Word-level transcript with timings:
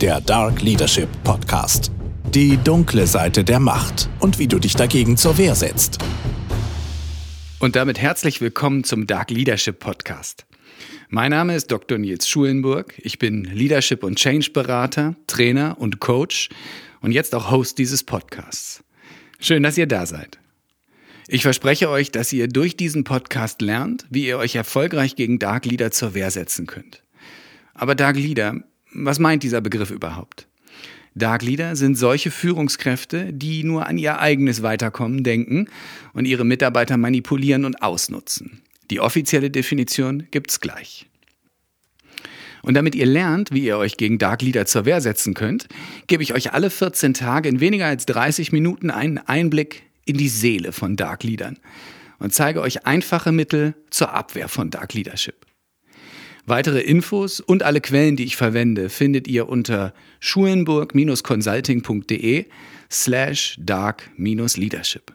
der 0.00 0.20
Dark 0.20 0.62
Leadership 0.62 1.08
Podcast. 1.24 1.90
Die 2.32 2.56
dunkle 2.56 3.08
Seite 3.08 3.42
der 3.42 3.58
Macht 3.58 4.08
und 4.20 4.38
wie 4.38 4.46
du 4.46 4.60
dich 4.60 4.76
dagegen 4.76 5.16
zur 5.16 5.38
Wehr 5.38 5.56
setzt. 5.56 5.98
Und 7.58 7.74
damit 7.74 7.98
herzlich 7.98 8.40
willkommen 8.40 8.84
zum 8.84 9.08
Dark 9.08 9.30
Leadership 9.30 9.80
Podcast. 9.80 10.46
Mein 11.08 11.32
Name 11.32 11.56
ist 11.56 11.72
Dr. 11.72 11.98
Nils 11.98 12.28
Schulenburg. 12.28 12.94
Ich 12.98 13.18
bin 13.18 13.42
Leadership 13.42 14.04
und 14.04 14.18
Change 14.18 14.50
Berater, 14.52 15.16
Trainer 15.26 15.76
und 15.80 15.98
Coach 15.98 16.48
und 17.00 17.10
jetzt 17.10 17.34
auch 17.34 17.50
Host 17.50 17.78
dieses 17.78 18.04
Podcasts. 18.04 18.84
Schön, 19.40 19.64
dass 19.64 19.78
ihr 19.78 19.88
da 19.88 20.06
seid. 20.06 20.38
Ich 21.26 21.42
verspreche 21.42 21.90
euch, 21.90 22.12
dass 22.12 22.32
ihr 22.32 22.46
durch 22.46 22.76
diesen 22.76 23.02
Podcast 23.02 23.62
lernt, 23.62 24.06
wie 24.10 24.26
ihr 24.26 24.38
euch 24.38 24.54
erfolgreich 24.54 25.16
gegen 25.16 25.40
Dark 25.40 25.64
Leader 25.64 25.90
zur 25.90 26.14
Wehr 26.14 26.30
setzen 26.30 26.68
könnt. 26.68 27.02
Aber 27.74 27.96
Dark 27.96 28.16
Leader, 28.16 28.62
was 29.04 29.18
meint 29.18 29.42
dieser 29.42 29.60
Begriff 29.60 29.90
überhaupt? 29.90 30.46
Dark 31.14 31.42
Leader 31.42 31.74
sind 31.74 31.96
solche 31.96 32.30
Führungskräfte, 32.30 33.32
die 33.32 33.64
nur 33.64 33.86
an 33.86 33.98
ihr 33.98 34.20
eigenes 34.20 34.62
Weiterkommen 34.62 35.24
denken 35.24 35.66
und 36.12 36.26
ihre 36.26 36.44
Mitarbeiter 36.44 36.96
manipulieren 36.96 37.64
und 37.64 37.82
ausnutzen. 37.82 38.62
Die 38.90 39.00
offizielle 39.00 39.50
Definition 39.50 40.26
gibt's 40.30 40.60
gleich. 40.60 41.06
Und 42.62 42.74
damit 42.74 42.94
ihr 42.94 43.06
lernt, 43.06 43.52
wie 43.52 43.64
ihr 43.64 43.78
euch 43.78 43.96
gegen 43.96 44.18
Dark 44.18 44.42
Leader 44.42 44.66
zur 44.66 44.84
Wehr 44.84 45.00
setzen 45.00 45.34
könnt, 45.34 45.68
gebe 46.06 46.22
ich 46.22 46.34
euch 46.34 46.52
alle 46.52 46.70
14 46.70 47.14
Tage 47.14 47.48
in 47.48 47.60
weniger 47.60 47.86
als 47.86 48.06
30 48.06 48.52
Minuten 48.52 48.90
einen 48.90 49.18
Einblick 49.18 49.84
in 50.04 50.16
die 50.16 50.28
Seele 50.28 50.72
von 50.72 50.96
Dark 50.96 51.22
Leadern 51.22 51.58
und 52.18 52.34
zeige 52.34 52.60
euch 52.60 52.86
einfache 52.86 53.32
Mittel 53.32 53.74
zur 53.90 54.12
Abwehr 54.12 54.48
von 54.48 54.70
Dark 54.70 54.94
Leadership. 54.94 55.47
Weitere 56.48 56.80
Infos 56.80 57.40
und 57.40 57.62
alle 57.62 57.82
Quellen, 57.82 58.16
die 58.16 58.24
ich 58.24 58.36
verwende, 58.36 58.88
findet 58.88 59.28
ihr 59.28 59.50
unter 59.50 59.92
schulenburg-consulting.de 60.20 62.46
slash 62.90 63.58
dark-leadership. 63.60 65.12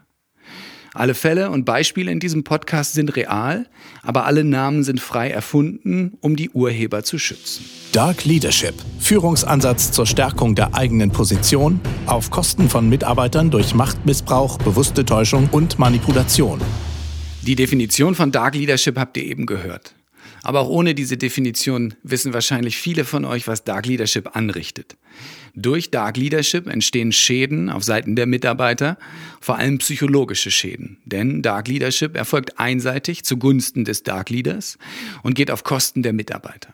Alle 0.93 1.15
Fälle 1.15 1.49
und 1.49 1.65
Beispiele 1.65 2.11
in 2.11 2.19
diesem 2.19 2.43
Podcast 2.43 2.93
sind 2.93 3.15
real, 3.15 3.67
aber 4.03 4.27
alle 4.27 4.43
Namen 4.43 4.83
sind 4.83 4.99
frei 4.99 5.31
erfunden, 5.31 6.19
um 6.21 6.35
die 6.35 6.51
Urheber 6.51 7.03
zu 7.03 7.17
schützen. 7.17 7.65
Dark 7.93 8.25
Leadership. 8.25 8.75
Führungsansatz 8.99 9.91
zur 9.91 10.05
Stärkung 10.05 10.53
der 10.53 10.75
eigenen 10.75 11.09
Position 11.09 11.79
auf 12.05 12.29
Kosten 12.29 12.69
von 12.69 12.87
Mitarbeitern 12.89 13.49
durch 13.49 13.73
Machtmissbrauch, 13.73 14.59
bewusste 14.59 15.03
Täuschung 15.03 15.49
und 15.51 15.79
Manipulation. 15.79 16.61
Die 17.41 17.55
Definition 17.55 18.13
von 18.13 18.31
Dark 18.31 18.53
Leadership 18.53 18.99
habt 18.99 19.17
ihr 19.17 19.23
eben 19.23 19.47
gehört. 19.47 19.95
Aber 20.43 20.59
auch 20.59 20.69
ohne 20.69 20.93
diese 20.93 21.17
Definition 21.17 21.95
wissen 22.03 22.33
wahrscheinlich 22.33 22.77
viele 22.77 23.05
von 23.05 23.23
euch, 23.23 23.47
was 23.47 23.63
Dark 23.63 23.85
Leadership 23.85 24.35
anrichtet. 24.35 24.97
Durch 25.55 25.89
Dark 25.89 26.17
Leadership 26.17 26.67
entstehen 26.67 27.13
Schäden 27.13 27.69
auf 27.69 27.83
Seiten 27.83 28.15
der 28.15 28.25
Mitarbeiter, 28.25 28.97
vor 29.39 29.57
allem 29.57 29.77
psychologische 29.77 30.51
Schäden. 30.51 30.97
Denn 31.05 31.41
Dark 31.41 31.69
Leadership 31.69 32.17
erfolgt 32.17 32.59
einseitig 32.59 33.23
zugunsten 33.23 33.85
des 33.85 34.03
Dark 34.03 34.29
Leaders 34.29 34.77
und 35.23 35.35
geht 35.35 35.49
auf 35.49 35.63
Kosten 35.63 36.03
der 36.03 36.13
Mitarbeiter. 36.13 36.73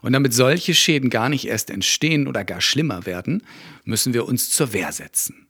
Und 0.00 0.14
damit 0.14 0.32
solche 0.32 0.74
Schäden 0.74 1.10
gar 1.10 1.28
nicht 1.28 1.46
erst 1.46 1.68
entstehen 1.68 2.26
oder 2.26 2.44
gar 2.44 2.62
schlimmer 2.62 3.04
werden, 3.04 3.42
müssen 3.84 4.14
wir 4.14 4.26
uns 4.26 4.50
zur 4.50 4.72
Wehr 4.72 4.92
setzen. 4.92 5.49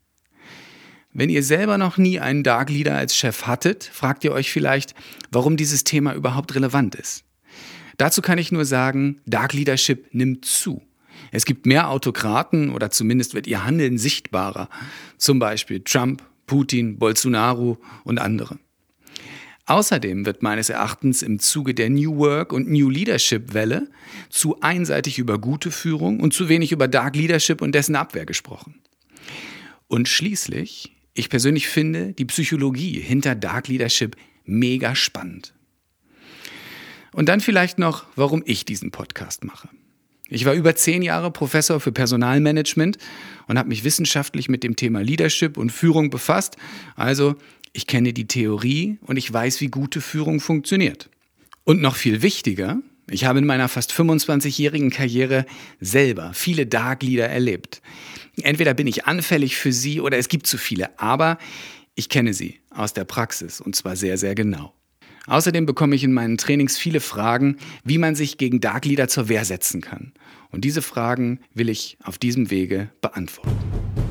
Wenn 1.13 1.29
ihr 1.29 1.43
selber 1.43 1.77
noch 1.77 1.99
nie 1.99 2.21
einen 2.21 2.45
Dark 2.45 2.71
Leader 2.71 2.97
als 2.97 3.17
Chef 3.17 3.47
hattet, 3.47 3.85
fragt 3.85 4.23
ihr 4.23 4.33
euch 4.33 4.53
vielleicht, 4.53 4.95
warum 5.33 5.57
dieses 5.57 5.83
Thema 5.83 6.15
überhaupt 6.15 6.55
relevant 6.55 6.95
ist. 6.95 7.25
Dazu 7.97 8.23
kann 8.23 8.39
ich 8.39 8.53
nur 8.53 8.65
sagen, 8.65 9.21
Dark 9.27 9.53
Leadership 9.53 10.07
nimmt 10.13 10.45
zu. 10.45 10.83
Es 11.33 11.45
gibt 11.45 11.67
mehr 11.67 11.91
Autokraten 11.91 12.71
oder 12.71 12.91
zumindest 12.91 13.35
wird 13.35 13.47
ihr 13.47 13.65
Handeln 13.65 13.99
sichtbarer. 13.99 14.69
Zum 15.19 15.39
Beispiel 15.39 15.81
Trump, 15.81 16.23
Putin, 16.47 16.99
Bolsonaro 16.99 17.79
und 18.05 18.19
andere. 18.19 18.59
Außerdem 19.67 20.27
wird 20.27 20.43
meines 20.43 20.71
Erachtens 20.71 21.23
im 21.23 21.39
Zuge 21.39 21.75
der 21.75 21.91
New 21.91 22.17
Work 22.17 22.53
und 22.53 22.69
New 22.69 22.89
Leadership 22.89 23.53
Welle 23.53 23.89
zu 24.29 24.61
einseitig 24.61 25.19
über 25.19 25.39
gute 25.39 25.71
Führung 25.71 26.21
und 26.21 26.33
zu 26.35 26.49
wenig 26.49 26.73
über 26.73 26.89
Dark 26.89 27.17
Leadership 27.17 27.61
und 27.61 27.73
dessen 27.73 27.97
Abwehr 27.97 28.27
gesprochen. 28.27 28.81
Und 29.87 30.09
schließlich 30.09 30.97
ich 31.15 31.29
persönlich 31.29 31.69
finde 31.69 32.13
die 32.13 32.25
Psychologie 32.25 33.01
hinter 33.01 33.35
Dark 33.35 33.69
Leadership 33.69 34.17
mega 34.45 34.95
spannend. 34.95 35.55
Und 37.13 37.29
dann 37.29 37.41
vielleicht 37.41 37.79
noch, 37.79 38.05
warum 38.15 38.43
ich 38.47 38.65
diesen 38.65 38.91
Podcast 38.91 39.45
mache. 39.45 39.69
Ich 40.29 40.45
war 40.45 40.55
über 40.55 40.77
zehn 40.77 41.03
Jahre 41.03 41.33
Professor 41.33 41.81
für 41.81 41.91
Personalmanagement 41.91 42.99
und 43.49 43.59
habe 43.59 43.69
mich 43.69 43.83
wissenschaftlich 43.83 44.49
mit 44.49 44.63
dem 44.63 44.77
Thema 44.77 45.03
Leadership 45.03 45.57
und 45.57 45.71
Führung 45.71 46.11
befasst. 46.11 46.57
Also 46.95 47.35
ich 47.73 47.89
kenne 47.89 48.13
die 48.13 48.29
Theorie 48.29 48.99
und 49.03 49.17
ich 49.17 49.33
weiß, 49.33 49.61
wie 49.61 49.69
gute 49.69 50.01
Führung 50.01 50.39
funktioniert. 50.39 51.11
Und 51.65 51.83
noch 51.83 51.97
viel 51.97 52.23
wichtiger, 52.23 52.81
ich 53.11 53.25
habe 53.25 53.41
in 53.41 53.47
meiner 53.47 53.69
fast 53.69 53.93
25-jährigen 53.93 54.91
Karriere 54.91 55.45
selber 55.81 56.33
viele 56.33 56.67
Dark 56.67 57.03
Leader 57.03 57.29
erlebt. 57.29 57.83
Entweder 58.43 58.75
bin 58.75 58.87
ich 58.87 59.07
anfällig 59.07 59.57
für 59.57 59.73
sie 59.73 60.01
oder 60.01 60.17
es 60.17 60.29
gibt 60.29 60.47
zu 60.47 60.57
viele, 60.57 60.99
aber 60.99 61.39
ich 61.95 62.09
kenne 62.09 62.33
sie 62.33 62.61
aus 62.71 62.95
der 62.95 63.05
Praxis 63.05 63.61
und 63.61 63.75
zwar 63.75 63.97
sehr, 63.97 64.17
sehr 64.17 64.35
genau. 64.35 64.73
Außerdem 65.27 65.67
bekomme 65.67 65.97
ich 65.97 66.05
in 66.05 66.13
meinen 66.13 66.39
Trainings 66.39 66.79
viele 66.79 67.01
Fragen, 67.01 67.59
wie 67.85 67.99
man 67.99 68.15
sich 68.15 68.39
gegen 68.39 68.61
Dark 68.61 68.85
Leader 68.85 69.09
zur 69.09 69.29
Wehr 69.29 69.45
setzen 69.45 69.81
kann. 69.81 70.13
Und 70.51 70.65
diese 70.65 70.83
Fragen 70.83 71.41
will 71.53 71.69
ich 71.69 71.99
auf 72.03 72.19
diesem 72.19 72.51
Wege 72.51 72.91
beantworten. 73.01 74.10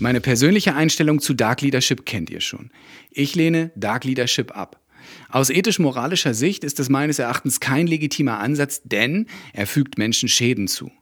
Meine 0.00 0.20
persönliche 0.20 0.76
Einstellung 0.76 1.18
zu 1.20 1.34
Dark 1.34 1.60
Leadership 1.60 2.06
kennt 2.06 2.30
ihr 2.30 2.40
schon. 2.40 2.70
Ich 3.10 3.34
lehne 3.34 3.72
Dark 3.74 4.04
Leadership 4.04 4.56
ab. 4.56 4.80
Aus 5.28 5.50
ethisch-moralischer 5.50 6.34
Sicht 6.34 6.62
ist 6.62 6.78
es 6.78 6.88
meines 6.88 7.18
Erachtens 7.18 7.58
kein 7.58 7.88
legitimer 7.88 8.38
Ansatz, 8.38 8.80
denn 8.84 9.26
er 9.52 9.66
fügt 9.66 9.98
Menschen 9.98 10.28
Schäden 10.28 10.68
zu. 10.68 10.92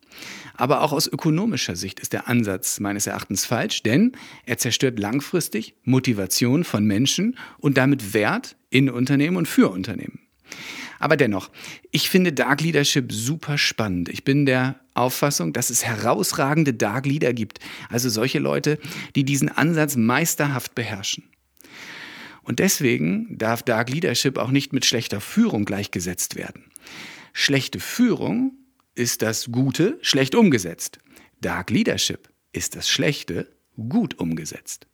Aber 0.54 0.80
auch 0.80 0.92
aus 0.92 1.06
ökonomischer 1.06 1.76
Sicht 1.76 2.00
ist 2.00 2.14
der 2.14 2.26
Ansatz 2.26 2.80
meines 2.80 3.06
Erachtens 3.06 3.44
falsch, 3.44 3.82
denn 3.82 4.12
er 4.46 4.56
zerstört 4.56 4.98
langfristig 4.98 5.74
Motivation 5.84 6.64
von 6.64 6.86
Menschen 6.86 7.36
und 7.58 7.76
damit 7.76 8.14
Wert 8.14 8.56
in 8.70 8.88
Unternehmen 8.88 9.36
und 9.36 9.46
für 9.46 9.68
Unternehmen. 9.68 10.20
Aber 10.98 11.18
dennoch, 11.18 11.50
ich 11.90 12.08
finde 12.08 12.32
Dark 12.32 12.62
Leadership 12.62 13.12
super 13.12 13.58
spannend. 13.58 14.08
Ich 14.08 14.24
bin 14.24 14.46
der 14.46 14.80
Auffassung, 14.96 15.52
dass 15.52 15.70
es 15.70 15.84
herausragende 15.84 16.74
Dark 16.74 17.06
Leader 17.06 17.32
gibt, 17.32 17.60
also 17.88 18.08
solche 18.08 18.38
Leute, 18.38 18.78
die 19.14 19.24
diesen 19.24 19.48
Ansatz 19.48 19.96
meisterhaft 19.96 20.74
beherrschen. 20.74 21.24
Und 22.42 22.60
deswegen 22.60 23.36
darf 23.36 23.62
Dark 23.62 23.90
Leadership 23.90 24.38
auch 24.38 24.50
nicht 24.50 24.72
mit 24.72 24.84
schlechter 24.84 25.20
Führung 25.20 25.64
gleichgesetzt 25.64 26.36
werden. 26.36 26.70
Schlechte 27.32 27.80
Führung 27.80 28.52
ist 28.94 29.22
das 29.22 29.50
Gute 29.50 29.98
schlecht 30.00 30.34
umgesetzt. 30.34 30.98
Dark 31.40 31.70
Leadership 31.70 32.30
ist 32.52 32.76
das 32.76 32.88
Schlechte 32.88 33.48
gut 33.76 34.18
umgesetzt. 34.18 34.86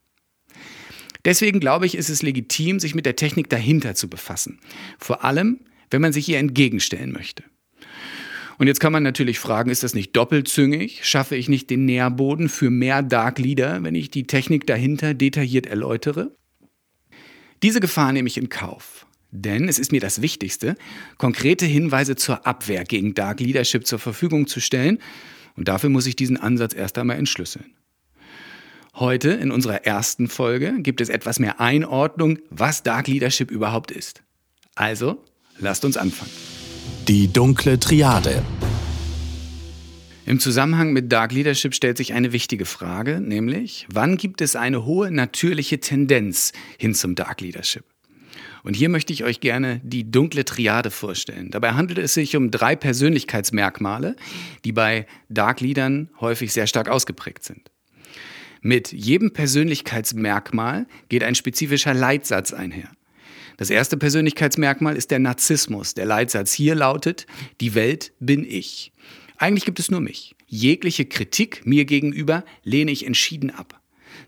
Deswegen 1.24 1.60
glaube 1.60 1.86
ich, 1.86 1.94
ist 1.94 2.08
es 2.08 2.22
legitim, 2.22 2.80
sich 2.80 2.94
mit 2.94 3.06
der 3.06 3.16
Technik 3.16 3.48
dahinter 3.48 3.94
zu 3.94 4.08
befassen. 4.08 4.58
Vor 4.98 5.24
allem, 5.24 5.60
wenn 5.90 6.00
man 6.00 6.12
sich 6.12 6.28
ihr 6.28 6.38
entgegenstellen 6.38 7.12
möchte. 7.12 7.44
Und 8.58 8.66
jetzt 8.66 8.80
kann 8.80 8.92
man 8.92 9.02
natürlich 9.02 9.38
fragen, 9.38 9.70
ist 9.70 9.82
das 9.82 9.94
nicht 9.94 10.14
doppelzüngig? 10.16 11.00
Schaffe 11.04 11.36
ich 11.36 11.48
nicht 11.48 11.70
den 11.70 11.84
Nährboden 11.84 12.48
für 12.48 12.70
mehr 12.70 13.02
Dark 13.02 13.38
Leader, 13.38 13.82
wenn 13.82 13.94
ich 13.94 14.10
die 14.10 14.26
Technik 14.26 14.66
dahinter 14.66 15.14
detailliert 15.14 15.66
erläutere? 15.66 16.36
Diese 17.62 17.80
Gefahr 17.80 18.12
nehme 18.12 18.28
ich 18.28 18.38
in 18.38 18.48
Kauf. 18.48 19.06
Denn 19.30 19.66
es 19.66 19.78
ist 19.78 19.92
mir 19.92 20.00
das 20.00 20.20
Wichtigste, 20.20 20.76
konkrete 21.16 21.64
Hinweise 21.64 22.16
zur 22.16 22.46
Abwehr 22.46 22.84
gegen 22.84 23.14
Dark 23.14 23.40
Leadership 23.40 23.86
zur 23.86 23.98
Verfügung 23.98 24.46
zu 24.46 24.60
stellen. 24.60 24.98
Und 25.56 25.68
dafür 25.68 25.88
muss 25.88 26.06
ich 26.06 26.16
diesen 26.16 26.36
Ansatz 26.36 26.74
erst 26.74 26.98
einmal 26.98 27.16
entschlüsseln. 27.16 27.72
Heute 28.94 29.30
in 29.30 29.50
unserer 29.50 29.86
ersten 29.86 30.28
Folge 30.28 30.74
gibt 30.80 31.00
es 31.00 31.08
etwas 31.08 31.38
mehr 31.38 31.60
Einordnung, 31.60 32.40
was 32.50 32.82
Dark 32.82 33.08
Leadership 33.08 33.50
überhaupt 33.50 33.90
ist. 33.90 34.22
Also, 34.74 35.24
lasst 35.58 35.86
uns 35.86 35.96
anfangen. 35.96 36.30
Die 37.08 37.32
dunkle 37.32 37.78
Triade. 37.78 38.42
Im 40.24 40.38
Zusammenhang 40.40 40.92
mit 40.92 41.10
Dark 41.10 41.32
Leadership 41.32 41.74
stellt 41.74 41.96
sich 41.96 42.12
eine 42.12 42.32
wichtige 42.32 42.64
Frage, 42.64 43.20
nämlich, 43.20 43.86
wann 43.92 44.16
gibt 44.16 44.40
es 44.40 44.56
eine 44.56 44.84
hohe 44.84 45.10
natürliche 45.10 45.80
Tendenz 45.80 46.52
hin 46.78 46.94
zum 46.94 47.14
Dark 47.14 47.40
Leadership? 47.40 47.84
Und 48.62 48.74
hier 48.74 48.88
möchte 48.88 49.12
ich 49.12 49.24
euch 49.24 49.40
gerne 49.40 49.80
die 49.82 50.10
dunkle 50.10 50.44
Triade 50.44 50.90
vorstellen. 50.90 51.50
Dabei 51.50 51.72
handelt 51.72 51.98
es 51.98 52.14
sich 52.14 52.36
um 52.36 52.50
drei 52.50 52.76
Persönlichkeitsmerkmale, 52.76 54.14
die 54.64 54.72
bei 54.72 55.06
Dark 55.28 55.60
Leadern 55.60 56.08
häufig 56.20 56.52
sehr 56.52 56.66
stark 56.66 56.88
ausgeprägt 56.88 57.42
sind. 57.42 57.70
Mit 58.60 58.92
jedem 58.92 59.32
Persönlichkeitsmerkmal 59.32 60.86
geht 61.08 61.24
ein 61.24 61.34
spezifischer 61.34 61.94
Leitsatz 61.94 62.52
einher. 62.52 62.90
Das 63.62 63.70
erste 63.70 63.96
Persönlichkeitsmerkmal 63.96 64.96
ist 64.96 65.12
der 65.12 65.20
Narzissmus. 65.20 65.94
Der 65.94 66.04
Leitsatz 66.04 66.52
hier 66.52 66.74
lautet, 66.74 67.28
die 67.60 67.76
Welt 67.76 68.12
bin 68.18 68.44
ich. 68.44 68.90
Eigentlich 69.36 69.64
gibt 69.64 69.78
es 69.78 69.88
nur 69.88 70.00
mich. 70.00 70.34
Jegliche 70.48 71.04
Kritik 71.04 71.64
mir 71.64 71.84
gegenüber 71.84 72.44
lehne 72.64 72.90
ich 72.90 73.06
entschieden 73.06 73.52
ab. 73.52 73.80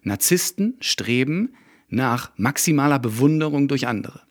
Narzissten 0.04 0.76
streben 0.78 1.54
nach 1.88 2.30
maximaler 2.36 3.00
Bewunderung 3.00 3.66
durch 3.66 3.88
andere. 3.88 4.22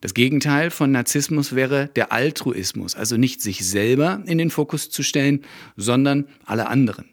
Das 0.00 0.12
Gegenteil 0.12 0.72
von 0.72 0.90
Narzissmus 0.90 1.54
wäre 1.54 1.90
der 1.94 2.10
Altruismus, 2.10 2.96
also 2.96 3.16
nicht 3.16 3.40
sich 3.40 3.64
selber 3.64 4.24
in 4.26 4.38
den 4.38 4.50
Fokus 4.50 4.90
zu 4.90 5.04
stellen, 5.04 5.44
sondern 5.76 6.26
alle 6.44 6.66
anderen. 6.66 7.10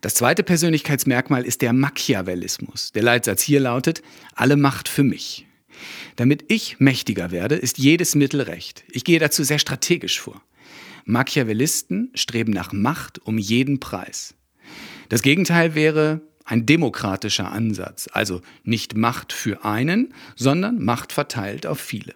Das 0.00 0.14
zweite 0.14 0.42
Persönlichkeitsmerkmal 0.42 1.44
ist 1.44 1.62
der 1.62 1.72
Machiavellismus. 1.72 2.90
Der 2.90 3.04
Leitsatz 3.04 3.42
hier 3.42 3.60
lautet, 3.60 4.02
alle 4.34 4.56
Macht 4.56 4.88
für 4.88 5.04
mich. 5.04 5.46
Damit 6.16 6.44
ich 6.48 6.80
mächtiger 6.80 7.30
werde, 7.30 7.54
ist 7.54 7.78
jedes 7.78 8.14
Mittel 8.14 8.40
recht. 8.40 8.84
Ich 8.90 9.04
gehe 9.04 9.18
dazu 9.18 9.44
sehr 9.44 9.58
strategisch 9.58 10.20
vor. 10.20 10.42
Machiavellisten 11.04 12.10
streben 12.14 12.52
nach 12.52 12.72
Macht 12.72 13.18
um 13.24 13.38
jeden 13.38 13.80
Preis. 13.80 14.34
Das 15.08 15.22
Gegenteil 15.22 15.74
wäre 15.74 16.22
ein 16.44 16.66
demokratischer 16.66 17.52
Ansatz, 17.52 18.08
also 18.12 18.40
nicht 18.64 18.96
Macht 18.96 19.32
für 19.32 19.64
einen, 19.64 20.14
sondern 20.36 20.82
Macht 20.82 21.12
verteilt 21.12 21.66
auf 21.66 21.80
viele. 21.80 22.14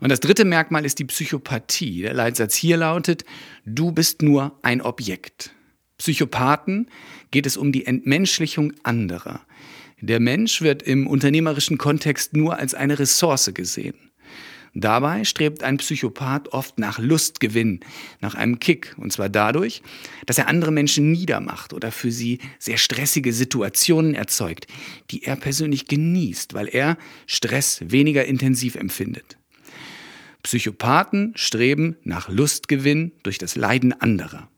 Und 0.00 0.08
das 0.08 0.20
dritte 0.20 0.44
Merkmal 0.44 0.84
ist 0.84 0.98
die 0.98 1.04
Psychopathie. 1.04 2.02
Der 2.02 2.14
Leitsatz 2.14 2.56
hier 2.56 2.76
lautet, 2.76 3.24
du 3.64 3.92
bist 3.92 4.22
nur 4.22 4.58
ein 4.62 4.82
Objekt. 4.82 5.54
Psychopathen 5.98 6.90
geht 7.30 7.46
es 7.46 7.56
um 7.56 7.70
die 7.70 7.86
Entmenschlichung 7.86 8.72
anderer. 8.82 9.42
Der 10.04 10.18
Mensch 10.18 10.62
wird 10.62 10.82
im 10.82 11.06
unternehmerischen 11.06 11.78
Kontext 11.78 12.34
nur 12.34 12.58
als 12.58 12.74
eine 12.74 12.98
Ressource 12.98 13.52
gesehen. 13.54 13.94
Dabei 14.74 15.22
strebt 15.22 15.62
ein 15.62 15.76
Psychopath 15.76 16.48
oft 16.48 16.76
nach 16.80 16.98
Lustgewinn, 16.98 17.78
nach 18.20 18.34
einem 18.34 18.58
Kick, 18.58 18.96
und 18.96 19.12
zwar 19.12 19.28
dadurch, 19.28 19.80
dass 20.26 20.38
er 20.38 20.48
andere 20.48 20.72
Menschen 20.72 21.12
niedermacht 21.12 21.72
oder 21.72 21.92
für 21.92 22.10
sie 22.10 22.40
sehr 22.58 22.78
stressige 22.78 23.32
Situationen 23.32 24.16
erzeugt, 24.16 24.66
die 25.12 25.22
er 25.22 25.36
persönlich 25.36 25.86
genießt, 25.86 26.52
weil 26.52 26.66
er 26.66 26.98
Stress 27.28 27.80
weniger 27.86 28.24
intensiv 28.24 28.74
empfindet. 28.74 29.36
Psychopathen 30.42 31.32
streben 31.36 31.96
nach 32.02 32.28
Lustgewinn 32.28 33.12
durch 33.22 33.38
das 33.38 33.54
Leiden 33.54 33.92
anderer. 33.92 34.48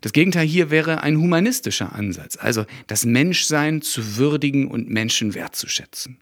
Das 0.00 0.12
Gegenteil 0.12 0.46
hier 0.46 0.70
wäre 0.70 1.02
ein 1.02 1.18
humanistischer 1.18 1.94
Ansatz, 1.94 2.36
also 2.40 2.64
das 2.86 3.04
Menschsein 3.04 3.82
zu 3.82 4.16
würdigen 4.16 4.68
und 4.68 4.88
Menschen 4.88 5.34
wertzuschätzen. 5.34 6.18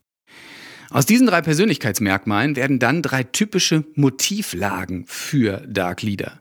Aus 0.90 1.06
diesen 1.06 1.26
drei 1.26 1.42
Persönlichkeitsmerkmalen 1.42 2.56
werden 2.56 2.78
dann 2.78 3.02
drei 3.02 3.22
typische 3.22 3.84
Motivlagen 3.94 5.04
für 5.06 5.58
Dark 5.66 6.02
Leader. 6.02 6.40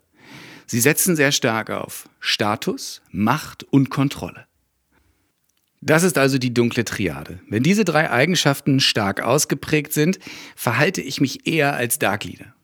Sie 0.66 0.80
setzen 0.80 1.16
sehr 1.16 1.32
stark 1.32 1.70
auf 1.70 2.10
Status, 2.20 3.02
Macht 3.12 3.64
und 3.64 3.90
Kontrolle. 3.90 4.46
Das 5.82 6.04
ist 6.04 6.18
also 6.18 6.38
die 6.38 6.54
dunkle 6.54 6.86
Triade. 6.86 7.40
Wenn 7.48 7.64
diese 7.64 7.86
drei 7.86 8.10
Eigenschaften 8.10 8.80
stark 8.80 9.22
ausgeprägt 9.22 9.94
sind, 9.94 10.18
verhalte 10.56 11.02
ich 11.02 11.22
mich 11.22 11.46
eher 11.46 11.76
als 11.76 12.00
Dark 12.00 12.24
Leader. 12.24 12.57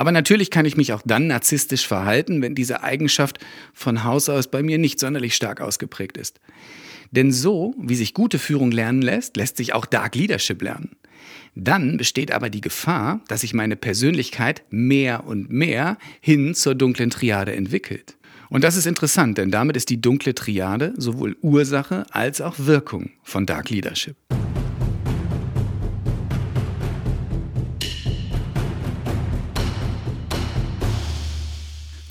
Aber 0.00 0.12
natürlich 0.12 0.50
kann 0.50 0.64
ich 0.64 0.78
mich 0.78 0.94
auch 0.94 1.02
dann 1.04 1.26
narzisstisch 1.26 1.86
verhalten, 1.86 2.40
wenn 2.40 2.54
diese 2.54 2.82
Eigenschaft 2.82 3.38
von 3.74 4.02
Haus 4.02 4.30
aus 4.30 4.50
bei 4.50 4.62
mir 4.62 4.78
nicht 4.78 4.98
sonderlich 4.98 5.34
stark 5.34 5.60
ausgeprägt 5.60 6.16
ist. 6.16 6.40
Denn 7.10 7.32
so, 7.32 7.74
wie 7.78 7.96
sich 7.96 8.14
gute 8.14 8.38
Führung 8.38 8.70
lernen 8.70 9.02
lässt, 9.02 9.36
lässt 9.36 9.58
sich 9.58 9.74
auch 9.74 9.84
Dark 9.84 10.14
Leadership 10.14 10.62
lernen. 10.62 10.96
Dann 11.54 11.98
besteht 11.98 12.32
aber 12.32 12.48
die 12.48 12.62
Gefahr, 12.62 13.20
dass 13.28 13.42
sich 13.42 13.52
meine 13.52 13.76
Persönlichkeit 13.76 14.62
mehr 14.70 15.26
und 15.26 15.50
mehr 15.50 15.98
hin 16.22 16.54
zur 16.54 16.74
dunklen 16.74 17.10
Triade 17.10 17.54
entwickelt. 17.54 18.16
Und 18.48 18.64
das 18.64 18.76
ist 18.76 18.86
interessant, 18.86 19.36
denn 19.36 19.50
damit 19.50 19.76
ist 19.76 19.90
die 19.90 20.00
dunkle 20.00 20.34
Triade 20.34 20.94
sowohl 20.96 21.36
Ursache 21.42 22.06
als 22.10 22.40
auch 22.40 22.54
Wirkung 22.56 23.10
von 23.22 23.44
Dark 23.44 23.68
Leadership. 23.68 24.16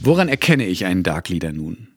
Woran 0.09 0.27
erkenne 0.27 0.65
ich 0.65 0.85
einen 0.85 1.03
Dark 1.03 1.29
Leader 1.29 1.51
nun? 1.51 1.89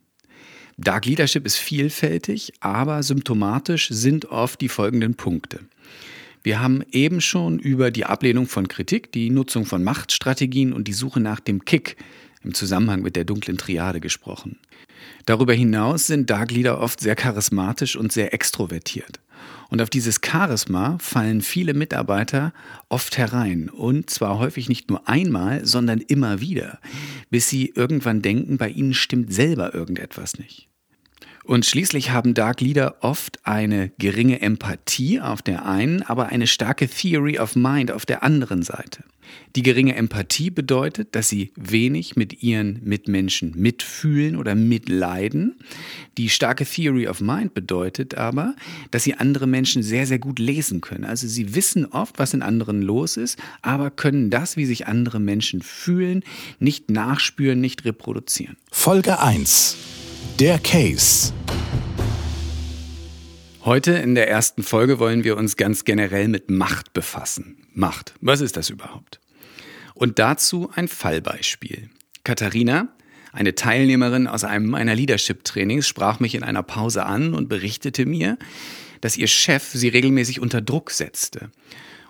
Dark 0.77 1.07
Leadership 1.07 1.47
ist 1.47 1.57
vielfältig, 1.57 2.53
aber 2.61 3.03
symptomatisch 3.03 3.89
sind 3.89 4.27
oft 4.27 4.61
die 4.61 4.69
folgenden 4.69 5.15
Punkte. 5.15 5.61
Wir 6.43 6.61
haben 6.61 6.83
eben 6.91 7.23
schon 7.23 7.59
über 7.59 7.91
die 7.91 8.05
Ablehnung 8.05 8.49
von 8.49 8.69
Kritik, 8.69 9.13
die 9.13 9.31
Nutzung 9.31 9.65
von 9.65 9.83
Machtstrategien 9.83 10.75
und 10.75 10.89
die 10.89 10.93
Suche 10.93 11.21
nach 11.21 11.41
dem 11.41 11.65
Kick 11.65 11.97
im 12.45 12.55
Zusammenhang 12.55 13.03
mit 13.03 13.17
der 13.17 13.25
dunklen 13.25 13.59
Triade 13.59 14.01
gesprochen. 14.01 14.59
Darüber 15.27 15.53
hinaus 15.53 16.07
sind 16.07 16.31
Dark 16.31 16.51
Leader 16.51 16.81
oft 16.81 17.01
sehr 17.01 17.15
charismatisch 17.15 17.97
und 17.97 18.13
sehr 18.13 18.35
extrovertiert. 18.35 19.21
Und 19.69 19.81
auf 19.81 19.89
dieses 19.89 20.21
Charisma 20.25 20.99
fallen 21.01 21.41
viele 21.41 21.75
Mitarbeiter 21.75 22.53
oft 22.89 23.17
herein. 23.17 23.71
Und 23.71 24.11
zwar 24.11 24.39
häufig 24.39 24.69
nicht 24.69 24.91
nur 24.91 25.09
einmal, 25.09 25.65
sondern 25.65 26.01
immer 26.01 26.41
wieder, 26.41 26.79
bis 27.31 27.49
sie 27.49 27.73
irgendwann 27.75 28.21
denken, 28.21 28.59
bei 28.59 28.69
ihnen 28.69 28.95
stimmt 28.95 29.33
selber 29.33 29.75
irgendetwas 29.75 30.39
nicht. 30.39 30.69
Und 31.45 31.67
schließlich 31.67 32.11
haben 32.11 32.35
Dark 32.35 32.61
Leader 32.61 32.97
oft 33.01 33.41
eine 33.45 33.91
geringe 33.99 34.41
Empathie 34.41 35.21
auf 35.21 35.43
der 35.43 35.67
einen, 35.67 36.03
aber 36.03 36.27
eine 36.27 36.47
starke 36.47 36.87
Theory 36.87 37.39
of 37.39 37.57
Mind 37.57 37.91
auf 37.91 38.07
der 38.07 38.23
anderen 38.23 38.63
Seite. 38.63 39.05
Die 39.55 39.63
geringe 39.63 39.95
Empathie 39.97 40.51
bedeutet, 40.51 41.15
dass 41.15 41.29
sie 41.29 41.53
wenig 41.57 42.17
mit 42.17 42.43
ihren 42.43 42.81
Mitmenschen 42.85 43.53
mitfühlen 43.55 44.37
oder 44.37 44.55
mitleiden. 44.55 45.57
Die 46.17 46.31
starke 46.31 46.65
Theory 46.65 47.07
of 47.07 47.21
Mind 47.21 47.53
bedeutet 47.53 48.15
aber, 48.15 48.55
dass 48.91 49.05
sie 49.05 49.15
andere 49.15 49.47
Menschen 49.47 49.83
sehr, 49.83 50.07
sehr 50.07 50.19
gut 50.19 50.39
lesen 50.39 50.81
können. 50.81 51.05
Also 51.05 51.27
sie 51.29 51.55
wissen 51.55 51.87
oft, 51.87 52.19
was 52.19 52.33
in 52.33 52.43
anderen 52.43 52.83
los 52.83 53.17
ist, 53.17 53.39
aber 53.61 53.91
können 53.91 54.31
das, 54.31 54.57
wie 54.57 54.65
sich 54.65 54.87
andere 54.87 55.21
Menschen 55.21 55.61
fühlen, 55.61 56.23
nicht 56.59 56.91
nachspüren, 56.91 57.61
nicht 57.61 57.85
reproduzieren. 57.85 58.57
Folge 58.71 59.21
1. 59.21 59.77
Der 60.41 60.59
Case. 60.59 61.33
Heute 63.65 63.93
in 63.93 64.17
der 64.17 64.29
ersten 64.29 64.65
Folge 64.65 64.99
wollen 64.99 65.23
wir 65.23 65.37
uns 65.37 65.57
ganz 65.57 65.85
generell 65.85 66.27
mit 66.27 66.51
Macht 66.51 66.93
befassen. 66.95 67.59
Macht, 67.75 68.13
was 68.21 68.41
ist 68.41 68.57
das 68.57 68.71
überhaupt? 68.71 69.21
Und 69.95 70.19
dazu 70.19 70.69
ein 70.75 70.89
Fallbeispiel. 70.89 71.89
Katharina, 72.25 72.89
eine 73.31 73.55
Teilnehmerin 73.55 74.27
aus 74.27 74.43
einem 74.43 74.67
meiner 74.67 74.97
Leadership-Trainings, 74.97 75.87
sprach 75.87 76.19
mich 76.19 76.35
in 76.35 76.43
einer 76.43 76.65
Pause 76.65 77.07
an 77.07 77.35
und 77.35 77.49
berichtete 77.49 78.05
mir, 78.05 78.37
dass 79.01 79.17
ihr 79.17 79.29
Chef 79.29 79.63
sie 79.63 79.89
regelmäßig 79.89 80.41
unter 80.41 80.61
Druck 80.61 80.91
setzte. 80.91 81.53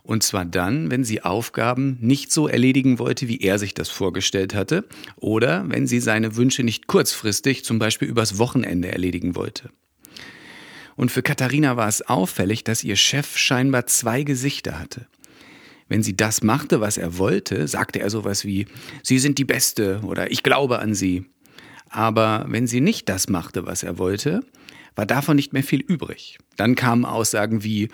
Und 0.02 0.22
zwar 0.22 0.46
dann, 0.46 0.90
wenn 0.90 1.04
sie 1.04 1.22
Aufgaben 1.22 1.98
nicht 2.00 2.32
so 2.32 2.48
erledigen 2.48 2.98
wollte, 2.98 3.28
wie 3.28 3.42
er 3.42 3.58
sich 3.58 3.74
das 3.74 3.90
vorgestellt 3.90 4.54
hatte, 4.54 4.88
oder 5.16 5.68
wenn 5.68 5.86
sie 5.86 6.00
seine 6.00 6.34
Wünsche 6.34 6.62
nicht 6.62 6.86
kurzfristig, 6.86 7.62
zum 7.62 7.78
Beispiel 7.78 8.08
übers 8.08 8.38
Wochenende, 8.38 8.90
erledigen 8.90 9.36
wollte. 9.36 9.68
Und 10.96 11.10
für 11.10 11.22
Katharina 11.22 11.76
war 11.76 11.88
es 11.88 12.02
auffällig, 12.02 12.64
dass 12.64 12.84
ihr 12.84 12.96
Chef 12.96 13.36
scheinbar 13.36 13.86
zwei 13.86 14.22
Gesichter 14.22 14.78
hatte. 14.78 15.06
Wenn 15.88 16.02
sie 16.02 16.16
das 16.16 16.42
machte, 16.42 16.80
was 16.80 16.96
er 16.96 17.18
wollte, 17.18 17.68
sagte 17.68 18.00
er 18.00 18.10
sowas 18.10 18.44
wie, 18.44 18.66
Sie 19.02 19.18
sind 19.18 19.38
die 19.38 19.44
Beste 19.44 20.00
oder 20.04 20.30
ich 20.30 20.42
glaube 20.42 20.78
an 20.78 20.94
Sie. 20.94 21.26
Aber 21.90 22.46
wenn 22.48 22.66
sie 22.66 22.80
nicht 22.80 23.08
das 23.10 23.28
machte, 23.28 23.66
was 23.66 23.82
er 23.82 23.98
wollte, 23.98 24.40
war 24.96 25.04
davon 25.04 25.36
nicht 25.36 25.52
mehr 25.52 25.62
viel 25.62 25.80
übrig. 25.80 26.38
Dann 26.56 26.74
kamen 26.74 27.04
Aussagen 27.04 27.62
wie, 27.62 27.88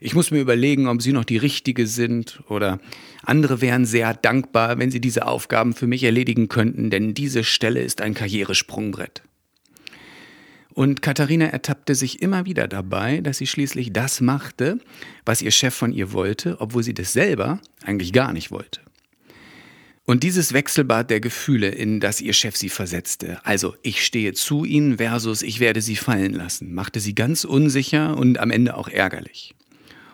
ich 0.00 0.14
muss 0.14 0.30
mir 0.30 0.40
überlegen, 0.40 0.88
ob 0.88 1.02
Sie 1.02 1.12
noch 1.12 1.24
die 1.24 1.36
Richtige 1.36 1.86
sind 1.86 2.40
oder 2.48 2.80
andere 3.22 3.60
wären 3.60 3.84
sehr 3.84 4.14
dankbar, 4.14 4.78
wenn 4.78 4.90
Sie 4.90 5.00
diese 5.00 5.26
Aufgaben 5.26 5.74
für 5.74 5.86
mich 5.86 6.04
erledigen 6.04 6.48
könnten, 6.48 6.90
denn 6.90 7.14
diese 7.14 7.44
Stelle 7.44 7.80
ist 7.80 8.00
ein 8.00 8.14
Karrieresprungbrett. 8.14 9.22
Und 10.78 11.02
Katharina 11.02 11.46
ertappte 11.46 11.96
sich 11.96 12.22
immer 12.22 12.46
wieder 12.46 12.68
dabei, 12.68 13.20
dass 13.20 13.38
sie 13.38 13.48
schließlich 13.48 13.92
das 13.92 14.20
machte, 14.20 14.78
was 15.24 15.42
ihr 15.42 15.50
Chef 15.50 15.74
von 15.74 15.92
ihr 15.92 16.12
wollte, 16.12 16.60
obwohl 16.60 16.84
sie 16.84 16.94
das 16.94 17.12
selber 17.12 17.58
eigentlich 17.82 18.12
gar 18.12 18.32
nicht 18.32 18.52
wollte. 18.52 18.80
Und 20.04 20.22
dieses 20.22 20.52
Wechselbad 20.52 21.10
der 21.10 21.18
Gefühle, 21.18 21.66
in 21.66 21.98
das 21.98 22.20
ihr 22.20 22.32
Chef 22.32 22.56
sie 22.56 22.68
versetzte, 22.68 23.44
also 23.44 23.74
ich 23.82 24.04
stehe 24.04 24.34
zu 24.34 24.64
ihnen 24.64 24.98
versus 24.98 25.42
ich 25.42 25.58
werde 25.58 25.82
sie 25.82 25.96
fallen 25.96 26.32
lassen, 26.32 26.72
machte 26.72 27.00
sie 27.00 27.16
ganz 27.16 27.42
unsicher 27.42 28.16
und 28.16 28.38
am 28.38 28.52
Ende 28.52 28.76
auch 28.76 28.86
ärgerlich. 28.86 29.56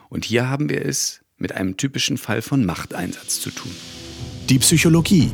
Und 0.08 0.24
hier 0.24 0.48
haben 0.48 0.70
wir 0.70 0.82
es 0.82 1.20
mit 1.36 1.52
einem 1.52 1.76
typischen 1.76 2.16
Fall 2.16 2.40
von 2.40 2.64
Machteinsatz 2.64 3.38
zu 3.38 3.50
tun. 3.50 3.72
Die 4.48 4.60
Psychologie. 4.60 5.30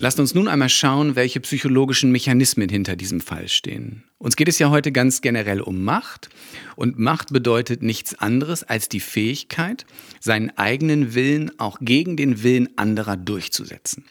Lasst 0.00 0.20
uns 0.20 0.32
nun 0.32 0.46
einmal 0.46 0.68
schauen, 0.68 1.16
welche 1.16 1.40
psychologischen 1.40 2.12
Mechanismen 2.12 2.68
hinter 2.68 2.94
diesem 2.94 3.20
Fall 3.20 3.48
stehen. 3.48 4.04
Uns 4.18 4.36
geht 4.36 4.48
es 4.48 4.60
ja 4.60 4.70
heute 4.70 4.92
ganz 4.92 5.22
generell 5.22 5.60
um 5.60 5.82
Macht 5.82 6.28
und 6.76 7.00
Macht 7.00 7.32
bedeutet 7.32 7.82
nichts 7.82 8.14
anderes 8.14 8.62
als 8.62 8.88
die 8.88 9.00
Fähigkeit, 9.00 9.86
seinen 10.20 10.56
eigenen 10.56 11.14
Willen 11.14 11.58
auch 11.58 11.78
gegen 11.80 12.16
den 12.16 12.44
Willen 12.44 12.68
anderer 12.78 13.16
durchzusetzen. 13.16 14.04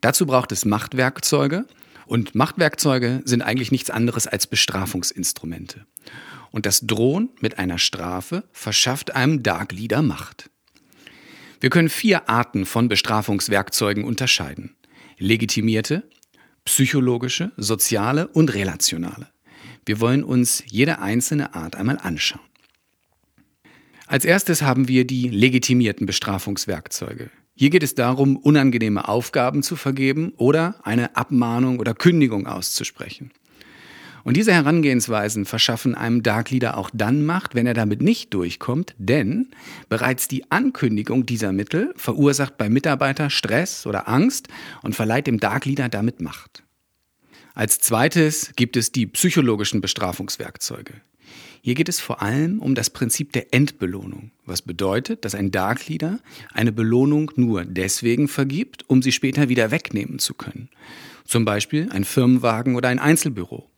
Dazu 0.00 0.24
braucht 0.24 0.50
es 0.50 0.64
Machtwerkzeuge 0.64 1.66
und 2.06 2.34
Machtwerkzeuge 2.34 3.20
sind 3.26 3.42
eigentlich 3.42 3.70
nichts 3.70 3.90
anderes 3.90 4.26
als 4.26 4.46
Bestrafungsinstrumente. 4.46 5.84
Und 6.52 6.64
das 6.64 6.86
Drohen 6.86 7.28
mit 7.40 7.58
einer 7.58 7.76
Strafe 7.76 8.44
verschafft 8.50 9.14
einem 9.14 9.42
Dark 9.42 9.72
Leader 9.72 10.00
Macht. 10.00 10.48
Wir 11.60 11.68
können 11.68 11.90
vier 11.90 12.30
Arten 12.30 12.64
von 12.64 12.88
Bestrafungswerkzeugen 12.88 14.04
unterscheiden 14.04 14.74
legitimierte, 15.18 16.08
psychologische, 16.64 17.52
soziale 17.56 18.28
und 18.28 18.54
relationale. 18.54 19.28
Wir 19.86 20.00
wollen 20.00 20.22
uns 20.22 20.62
jede 20.66 20.98
einzelne 20.98 21.54
Art 21.54 21.76
einmal 21.76 21.98
anschauen. 21.98 22.42
Als 24.06 24.24
erstes 24.24 24.62
haben 24.62 24.88
wir 24.88 25.06
die 25.06 25.28
legitimierten 25.28 26.06
Bestrafungswerkzeuge. 26.06 27.30
Hier 27.54 27.70
geht 27.70 27.82
es 27.82 27.94
darum, 27.94 28.36
unangenehme 28.36 29.08
Aufgaben 29.08 29.62
zu 29.62 29.76
vergeben 29.76 30.32
oder 30.36 30.76
eine 30.84 31.16
Abmahnung 31.16 31.78
oder 31.80 31.92
Kündigung 31.92 32.46
auszusprechen. 32.46 33.32
Und 34.28 34.36
diese 34.36 34.52
Herangehensweisen 34.52 35.46
verschaffen 35.46 35.94
einem 35.94 36.22
Dark 36.22 36.50
Leader 36.50 36.76
auch 36.76 36.90
dann 36.92 37.24
Macht, 37.24 37.54
wenn 37.54 37.66
er 37.66 37.72
damit 37.72 38.02
nicht 38.02 38.34
durchkommt, 38.34 38.94
denn 38.98 39.48
bereits 39.88 40.28
die 40.28 40.50
Ankündigung 40.50 41.24
dieser 41.24 41.54
Mittel 41.54 41.94
verursacht 41.96 42.58
bei 42.58 42.68
Mitarbeiter 42.68 43.30
Stress 43.30 43.86
oder 43.86 44.06
Angst 44.06 44.48
und 44.82 44.94
verleiht 44.94 45.28
dem 45.28 45.40
Dark 45.40 45.64
Leader 45.64 45.88
damit 45.88 46.20
Macht. 46.20 46.62
Als 47.54 47.78
zweites 47.78 48.52
gibt 48.54 48.76
es 48.76 48.92
die 48.92 49.06
psychologischen 49.06 49.80
Bestrafungswerkzeuge. 49.80 50.92
Hier 51.62 51.74
geht 51.74 51.88
es 51.88 51.98
vor 51.98 52.20
allem 52.20 52.60
um 52.60 52.74
das 52.74 52.90
Prinzip 52.90 53.32
der 53.32 53.54
Entbelohnung, 53.54 54.32
was 54.44 54.60
bedeutet, 54.60 55.24
dass 55.24 55.34
ein 55.34 55.52
Dark 55.52 55.88
Leader 55.88 56.20
eine 56.52 56.72
Belohnung 56.72 57.32
nur 57.36 57.64
deswegen 57.64 58.28
vergibt, 58.28 58.84
um 58.90 59.00
sie 59.00 59.12
später 59.12 59.48
wieder 59.48 59.70
wegnehmen 59.70 60.18
zu 60.18 60.34
können. 60.34 60.68
Zum 61.24 61.46
Beispiel 61.46 61.88
ein 61.92 62.04
Firmenwagen 62.04 62.76
oder 62.76 62.90
ein 62.90 62.98
Einzelbüro. 62.98 63.70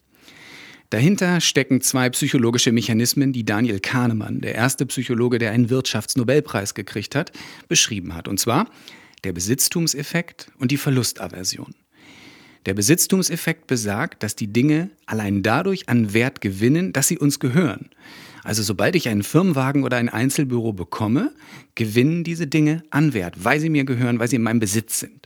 Dahinter 0.90 1.40
stecken 1.40 1.80
zwei 1.80 2.11
psychologische 2.11 2.73
Mechanismen, 2.73 3.32
die 3.32 3.44
Daniel 3.44 3.78
Kahnemann, 3.78 4.40
der 4.40 4.56
erste 4.56 4.87
Psychologe, 4.87 5.38
der 5.38 5.52
einen 5.52 5.70
Wirtschaftsnobelpreis 5.70 6.75
gekriegt 6.75 7.14
hat, 7.14 7.30
beschrieben 7.68 8.12
hat. 8.12 8.26
Und 8.26 8.40
zwar 8.40 8.68
der 9.23 9.32
Besitztumseffekt 9.32 10.50
und 10.59 10.73
die 10.73 10.76
Verlustaversion. 10.76 11.76
Der 12.66 12.75
Besitztumseffekt 12.75 13.68
besagt, 13.68 14.25
dass 14.25 14.35
die 14.35 14.52
Dinge 14.52 14.90
allein 15.06 15.44
dadurch 15.44 15.88
an 15.88 16.12
Wert 16.12 16.40
gewinnen, 16.40 16.92
dass 16.92 17.06
sie 17.06 17.18
uns 17.18 17.38
gehören. 17.38 17.90
Also 18.42 18.64
sobald 18.64 18.97
ich 18.97 19.09
einen 19.09 19.23
Firmenwagen 19.23 19.85
oder 19.85 19.97
ein 19.97 20.09
Einzelbüro 20.09 20.73
bekomme, 20.73 21.32
gewinnen 21.76 22.25
diese 22.25 22.49
Dinge 22.49 22.82
an 22.90 23.14
Wert, 23.14 23.44
weil 23.44 23.61
sie 23.61 23.70
mir 23.70 23.85
gehören, 23.85 24.18
weil 24.18 24.28
sie 24.28 24.37
in 24.37 24.42
meinem 24.42 24.61
Besitz 24.61 24.99
sind. 24.99 25.19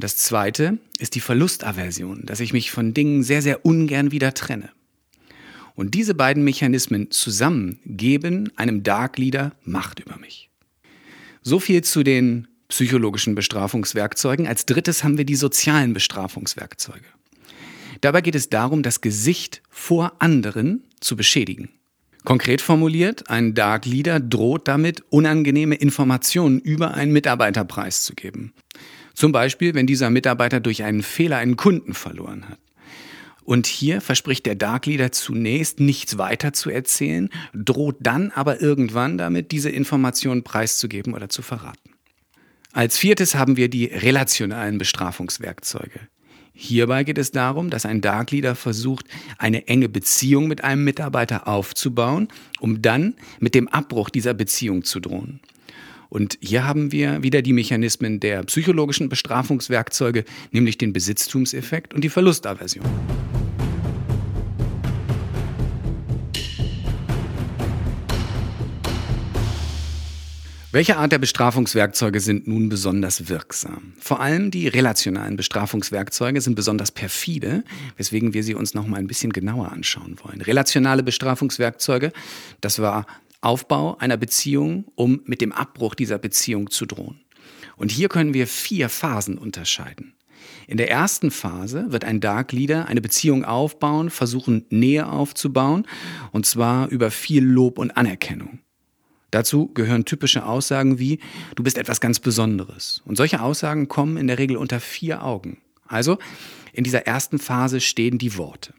Und 0.00 0.04
das 0.04 0.16
zweite 0.16 0.78
ist 0.98 1.14
die 1.14 1.20
Verlustaversion, 1.20 2.22
dass 2.24 2.40
ich 2.40 2.54
mich 2.54 2.70
von 2.70 2.94
Dingen 2.94 3.22
sehr, 3.22 3.42
sehr 3.42 3.66
ungern 3.66 4.12
wieder 4.12 4.32
trenne. 4.32 4.70
Und 5.74 5.92
diese 5.92 6.14
beiden 6.14 6.42
Mechanismen 6.42 7.10
zusammen 7.10 7.80
geben 7.84 8.50
einem 8.56 8.82
Dark 8.82 9.18
Leader 9.18 9.52
Macht 9.62 10.00
über 10.00 10.16
mich. 10.16 10.48
So 11.42 11.60
viel 11.60 11.84
zu 11.84 12.02
den 12.02 12.48
psychologischen 12.68 13.34
Bestrafungswerkzeugen. 13.34 14.46
Als 14.46 14.64
drittes 14.64 15.04
haben 15.04 15.18
wir 15.18 15.26
die 15.26 15.34
sozialen 15.34 15.92
Bestrafungswerkzeuge. 15.92 17.04
Dabei 18.00 18.22
geht 18.22 18.36
es 18.36 18.48
darum, 18.48 18.82
das 18.82 19.02
Gesicht 19.02 19.60
vor 19.68 20.14
anderen 20.18 20.84
zu 21.00 21.14
beschädigen. 21.14 21.68
Konkret 22.24 22.62
formuliert, 22.62 23.28
ein 23.28 23.52
Dark 23.52 23.84
Leader 23.84 24.18
droht 24.18 24.66
damit, 24.66 25.02
unangenehme 25.10 25.74
Informationen 25.74 26.58
über 26.58 26.94
einen 26.94 27.12
Mitarbeiter 27.12 27.66
preiszugeben. 27.66 28.54
Zum 29.20 29.32
Beispiel, 29.32 29.74
wenn 29.74 29.86
dieser 29.86 30.08
Mitarbeiter 30.08 30.60
durch 30.60 30.82
einen 30.82 31.02
Fehler 31.02 31.36
einen 31.36 31.58
Kunden 31.58 31.92
verloren 31.92 32.48
hat. 32.48 32.58
Und 33.44 33.66
hier 33.66 34.00
verspricht 34.00 34.46
der 34.46 34.54
Dark 34.54 34.86
Leader 34.86 35.12
zunächst 35.12 35.78
nichts 35.78 36.16
weiter 36.16 36.54
zu 36.54 36.70
erzählen, 36.70 37.28
droht 37.52 37.96
dann 38.00 38.30
aber 38.30 38.62
irgendwann 38.62 39.18
damit, 39.18 39.52
diese 39.52 39.68
Informationen 39.68 40.42
preiszugeben 40.42 41.12
oder 41.12 41.28
zu 41.28 41.42
verraten. 41.42 41.90
Als 42.72 42.96
viertes 42.96 43.34
haben 43.34 43.58
wir 43.58 43.68
die 43.68 43.84
relationalen 43.84 44.78
Bestrafungswerkzeuge. 44.78 46.00
Hierbei 46.54 47.04
geht 47.04 47.18
es 47.18 47.30
darum, 47.30 47.68
dass 47.68 47.84
ein 47.84 48.00
Dark 48.00 48.30
Leader 48.30 48.54
versucht, 48.54 49.04
eine 49.36 49.68
enge 49.68 49.90
Beziehung 49.90 50.48
mit 50.48 50.64
einem 50.64 50.82
Mitarbeiter 50.82 51.46
aufzubauen, 51.46 52.28
um 52.58 52.80
dann 52.80 53.16
mit 53.38 53.54
dem 53.54 53.68
Abbruch 53.68 54.08
dieser 54.08 54.32
Beziehung 54.32 54.82
zu 54.82 54.98
drohen. 54.98 55.40
Und 56.10 56.36
hier 56.42 56.66
haben 56.66 56.92
wir 56.92 57.22
wieder 57.22 57.40
die 57.40 57.52
Mechanismen 57.52 58.20
der 58.20 58.42
psychologischen 58.42 59.08
Bestrafungswerkzeuge, 59.08 60.24
nämlich 60.50 60.76
den 60.76 60.92
Besitztumseffekt 60.92 61.94
und 61.94 62.02
die 62.02 62.08
Verlustaversion. 62.08 62.84
Welche 70.72 70.96
Art 70.98 71.10
der 71.10 71.18
Bestrafungswerkzeuge 71.18 72.20
sind 72.20 72.46
nun 72.46 72.68
besonders 72.68 73.28
wirksam? 73.28 73.92
Vor 73.98 74.20
allem 74.20 74.52
die 74.52 74.68
relationalen 74.68 75.36
Bestrafungswerkzeuge 75.36 76.40
sind 76.40 76.54
besonders 76.54 76.92
perfide, 76.92 77.64
weswegen 77.96 78.34
wir 78.34 78.44
sie 78.44 78.54
uns 78.54 78.74
noch 78.74 78.86
mal 78.86 78.98
ein 78.98 79.08
bisschen 79.08 79.32
genauer 79.32 79.72
anschauen 79.72 80.16
wollen. 80.22 80.40
Relationale 80.40 81.02
Bestrafungswerkzeuge, 81.02 82.12
das 82.60 82.78
war 82.78 83.06
Aufbau 83.40 83.96
einer 83.98 84.16
Beziehung, 84.16 84.86
um 84.94 85.22
mit 85.24 85.40
dem 85.40 85.52
Abbruch 85.52 85.94
dieser 85.94 86.18
Beziehung 86.18 86.70
zu 86.70 86.86
drohen. 86.86 87.20
Und 87.76 87.90
hier 87.90 88.08
können 88.08 88.34
wir 88.34 88.46
vier 88.46 88.88
Phasen 88.88 89.38
unterscheiden. 89.38 90.14
In 90.66 90.76
der 90.76 90.90
ersten 90.90 91.30
Phase 91.30 91.86
wird 91.90 92.04
ein 92.04 92.20
Dark 92.20 92.52
Leader 92.52 92.86
eine 92.86 93.00
Beziehung 93.00 93.44
aufbauen, 93.44 94.10
versuchen 94.10 94.66
Nähe 94.70 95.08
aufzubauen, 95.08 95.86
und 96.32 96.46
zwar 96.46 96.88
über 96.88 97.10
viel 97.10 97.44
Lob 97.44 97.78
und 97.78 97.96
Anerkennung. 97.96 98.60
Dazu 99.30 99.68
gehören 99.68 100.04
typische 100.04 100.44
Aussagen 100.44 100.98
wie, 100.98 101.20
du 101.54 101.62
bist 101.62 101.78
etwas 101.78 102.00
ganz 102.00 102.18
Besonderes. 102.20 103.00
Und 103.04 103.16
solche 103.16 103.40
Aussagen 103.40 103.88
kommen 103.88 104.16
in 104.16 104.26
der 104.26 104.38
Regel 104.38 104.56
unter 104.56 104.80
vier 104.80 105.24
Augen. 105.24 105.58
Also, 105.86 106.18
in 106.72 106.84
dieser 106.84 107.06
ersten 107.06 107.38
Phase 107.38 107.80
stehen 107.80 108.18
die 108.18 108.36
Worte. 108.36 108.74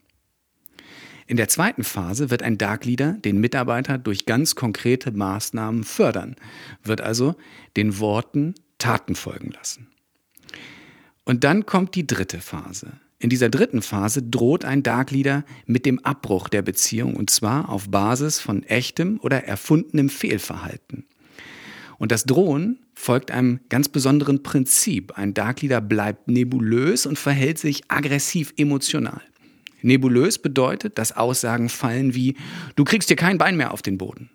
In 1.32 1.38
der 1.38 1.48
zweiten 1.48 1.86
Phase 1.86 2.30
wird 2.30 2.44
ein 2.44 2.58
Dark 2.58 2.84
Leader 2.84 3.14
den 3.14 3.40
Mitarbeiter 3.40 3.98
durch 3.98 4.26
ganz 4.26 4.56
konkrete 4.56 5.14
Maßnahmen 5.14 5.86
fördern, 5.86 6.36
wird 6.84 7.00
also 7.00 7.36
den 7.78 8.00
Worten 8.00 8.54
Taten 8.80 9.16
folgen 9.16 9.52
lassen. 9.52 9.88
Und 11.24 11.46
dann 11.46 11.66
kommt 11.66 11.96
die 11.96 12.06
dritte 12.06 12.42
Phase. 12.42 13.00
In 13.18 13.30
dieser 13.30 13.48
dritten 13.48 13.82
Phase 13.82 14.22
droht 14.22 14.66
ein 14.66 14.84
Dark 14.84 15.12
Leader 15.12 15.46
mit 15.66 15.86
dem 15.86 16.00
Abbruch 16.00 16.50
der 16.50 16.64
Beziehung 16.64 17.16
und 17.16 17.30
zwar 17.30 17.70
auf 17.70 17.90
Basis 17.90 18.42
von 18.42 18.64
echtem 18.64 19.18
oder 19.22 19.46
erfundenem 19.46 20.10
Fehlverhalten. 20.10 21.06
Und 21.98 22.12
das 22.12 22.26
Drohen 22.26 22.80
folgt 22.94 23.32
einem 23.32 23.62
ganz 23.70 23.88
besonderen 23.88 24.44
Prinzip. 24.44 25.18
Ein 25.18 25.34
Dark 25.34 25.62
Leader 25.62 25.80
bleibt 25.80 26.28
nebulös 26.28 27.06
und 27.06 27.18
verhält 27.18 27.58
sich 27.58 27.90
aggressiv 27.90 28.54
emotional. 28.58 29.22
Nebulös 29.82 30.38
bedeutet, 30.38 30.98
dass 30.98 31.16
Aussagen 31.16 31.70
fallen 31.70 32.16
wie, 32.16 32.36
du 32.76 32.84
kriegst 32.84 33.10
hier 33.10 33.18
kein 33.18 33.38
Bein 33.38 33.58
mehr 33.58 33.74
auf 33.74 33.82
den 33.82 33.98
Boden. 33.98 34.30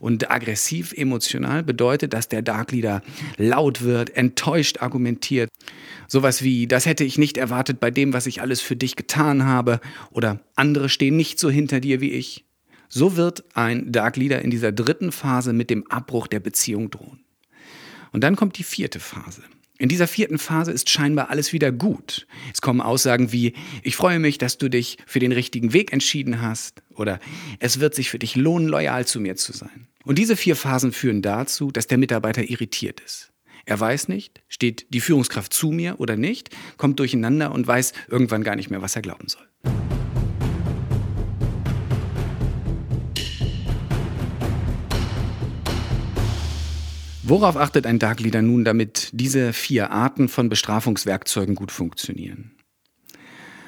Und 0.00 0.30
aggressiv 0.30 0.94
emotional 0.94 1.62
bedeutet, 1.62 2.14
dass 2.14 2.26
der 2.26 2.40
Dark 2.40 2.72
Leader 2.72 3.02
laut 3.36 3.82
wird, 3.82 4.16
enttäuscht 4.16 4.78
argumentiert. 4.80 5.50
Sowas 6.08 6.42
wie, 6.42 6.66
das 6.66 6.86
hätte 6.86 7.04
ich 7.04 7.18
nicht 7.18 7.36
erwartet 7.36 7.80
bei 7.80 7.90
dem, 7.90 8.14
was 8.14 8.26
ich 8.26 8.40
alles 8.40 8.62
für 8.62 8.76
dich 8.76 8.96
getan 8.96 9.44
habe. 9.44 9.78
Oder 10.10 10.40
andere 10.56 10.88
stehen 10.88 11.16
nicht 11.16 11.38
so 11.38 11.50
hinter 11.50 11.80
dir 11.80 12.00
wie 12.00 12.12
ich. 12.12 12.46
So 12.88 13.16
wird 13.16 13.44
ein 13.54 13.92
Dark 13.92 14.16
Leader 14.16 14.40
in 14.40 14.50
dieser 14.50 14.72
dritten 14.72 15.12
Phase 15.12 15.52
mit 15.52 15.68
dem 15.68 15.86
Abbruch 15.90 16.26
der 16.28 16.40
Beziehung 16.40 16.90
drohen. 16.90 17.20
Und 18.10 18.24
dann 18.24 18.36
kommt 18.36 18.56
die 18.56 18.64
vierte 18.64 19.00
Phase. 19.00 19.42
In 19.80 19.88
dieser 19.88 20.06
vierten 20.06 20.38
Phase 20.38 20.72
ist 20.72 20.90
scheinbar 20.90 21.30
alles 21.30 21.54
wieder 21.54 21.72
gut. 21.72 22.26
Es 22.52 22.60
kommen 22.60 22.82
Aussagen 22.82 23.32
wie, 23.32 23.54
ich 23.82 23.96
freue 23.96 24.18
mich, 24.18 24.36
dass 24.36 24.58
du 24.58 24.68
dich 24.68 24.98
für 25.06 25.20
den 25.20 25.32
richtigen 25.32 25.72
Weg 25.72 25.90
entschieden 25.94 26.42
hast 26.42 26.82
oder 26.94 27.18
es 27.60 27.80
wird 27.80 27.94
sich 27.94 28.10
für 28.10 28.18
dich 28.18 28.36
lohnen, 28.36 28.68
loyal 28.68 29.06
zu 29.06 29.20
mir 29.20 29.36
zu 29.36 29.54
sein. 29.54 29.88
Und 30.04 30.18
diese 30.18 30.36
vier 30.36 30.54
Phasen 30.54 30.92
führen 30.92 31.22
dazu, 31.22 31.70
dass 31.70 31.86
der 31.86 31.96
Mitarbeiter 31.96 32.42
irritiert 32.42 33.00
ist. 33.00 33.32
Er 33.64 33.80
weiß 33.80 34.08
nicht, 34.08 34.42
steht 34.48 34.84
die 34.92 35.00
Führungskraft 35.00 35.54
zu 35.54 35.70
mir 35.70 35.98
oder 35.98 36.18
nicht, 36.18 36.50
kommt 36.76 36.98
durcheinander 36.98 37.50
und 37.50 37.66
weiß 37.66 37.94
irgendwann 38.08 38.44
gar 38.44 38.56
nicht 38.56 38.68
mehr, 38.68 38.82
was 38.82 38.96
er 38.96 39.02
glauben 39.02 39.28
soll. 39.28 39.48
Worauf 47.30 47.56
achtet 47.56 47.86
ein 47.86 48.00
Dark 48.00 48.18
Leader 48.18 48.42
nun, 48.42 48.64
damit 48.64 49.10
diese 49.12 49.52
vier 49.52 49.92
Arten 49.92 50.28
von 50.28 50.48
Bestrafungswerkzeugen 50.48 51.54
gut 51.54 51.70
funktionieren? 51.70 52.56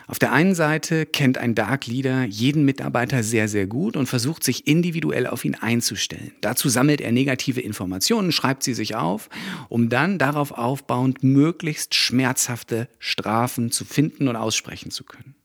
Auf 0.09 0.19
der 0.19 0.33
einen 0.33 0.57
Seite 0.57 1.07
kennt 1.07 1.38
ein 1.38 1.54
Dark 1.54 1.87
Leader 1.87 2.25
jeden 2.25 2.64
Mitarbeiter 2.64 3.23
sehr, 3.23 3.47
sehr 3.47 3.69
gut 3.69 3.97
und 3.97 4.09
versucht 4.09 4.42
sich 4.42 4.66
individuell 4.66 5.28
auf 5.28 5.45
ihn 5.45 5.54
einzustellen. 5.54 6.33
Dazu 6.40 6.69
sammelt 6.69 7.00
er 7.00 7.12
negative 7.12 7.61
Informationen, 7.61 8.33
schreibt 8.33 8.64
sie 8.64 8.75
sich 8.75 8.97
auf, 8.97 9.28
um 9.69 9.88
dann 9.88 10.19
darauf 10.19 10.50
aufbauend 10.50 11.23
möglichst 11.23 11.95
schmerzhafte 11.95 12.88
Strafen 12.99 13.71
zu 13.71 13.85
finden 13.85 14.26
und 14.26 14.35
aussprechen 14.35 14.90
zu 14.90 15.04
können. 15.04 15.37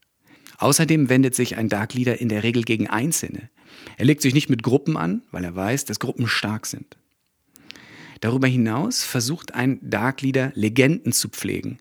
Außerdem 0.58 1.10
wendet 1.10 1.36
sich 1.36 1.56
ein 1.56 1.70
Dark 1.70 1.94
Leader 1.94 2.20
in 2.20 2.30
der 2.30 2.42
Regel 2.42 2.64
gegen 2.64 2.88
Einzelne. 2.88 3.52
Er 3.96 4.06
legt 4.06 4.24
sich 4.24 4.34
nicht 4.34 4.50
mit 4.50 4.64
Gruppen 4.64 4.98
an, 4.98 5.22
weil 5.30 5.44
er 5.44 5.56
weiß, 5.56 5.86
dass 5.86 6.00
Gruppen 6.00 6.28
stark 6.28 6.66
sind. 6.66 6.98
Darüber 8.22 8.48
hinaus 8.48 9.04
versucht 9.04 9.54
ein 9.54 9.80
Dark 9.82 10.22
Leader 10.22 10.52
Legenden 10.56 11.12
zu 11.12 11.30
pflegen. 11.30 11.80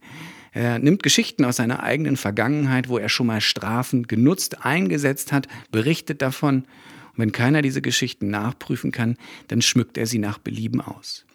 Er 0.53 0.79
nimmt 0.79 1.03
Geschichten 1.03 1.45
aus 1.45 1.57
seiner 1.57 1.83
eigenen 1.83 2.17
Vergangenheit, 2.17 2.89
wo 2.89 2.97
er 2.97 3.11
schon 3.11 3.27
mal 3.27 3.43
Strafen 3.43 4.07
genutzt, 4.07 4.65
eingesetzt 4.65 5.31
hat, 5.33 5.49
berichtet 5.71 6.23
davon. 6.23 6.65
Und 7.13 7.19
wenn 7.19 7.33
keiner 7.33 7.61
diese 7.61 7.83
Geschichten 7.83 8.31
nachprüfen 8.31 8.91
kann, 8.91 9.17
dann 9.49 9.61
schmückt 9.61 9.99
er 9.99 10.07
sie 10.07 10.19
nach 10.19 10.39
Belieben 10.39 10.81
aus. 10.81 11.27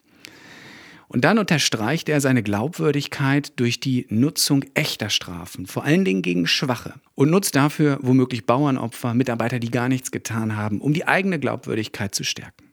Und 1.07 1.25
dann 1.25 1.39
unterstreicht 1.39 2.07
er 2.07 2.21
seine 2.21 2.41
Glaubwürdigkeit 2.41 3.59
durch 3.59 3.81
die 3.81 4.05
Nutzung 4.09 4.63
echter 4.75 5.09
Strafen, 5.09 5.67
vor 5.67 5.83
allen 5.83 6.05
Dingen 6.05 6.21
gegen 6.21 6.47
Schwache. 6.47 6.93
Und 7.15 7.29
nutzt 7.29 7.55
dafür 7.55 7.99
womöglich 8.01 8.45
Bauernopfer, 8.45 9.13
Mitarbeiter, 9.13 9.59
die 9.59 9.71
gar 9.71 9.89
nichts 9.89 10.11
getan 10.11 10.55
haben, 10.55 10.79
um 10.79 10.93
die 10.93 11.07
eigene 11.07 11.37
Glaubwürdigkeit 11.37 12.15
zu 12.15 12.23
stärken. 12.23 12.70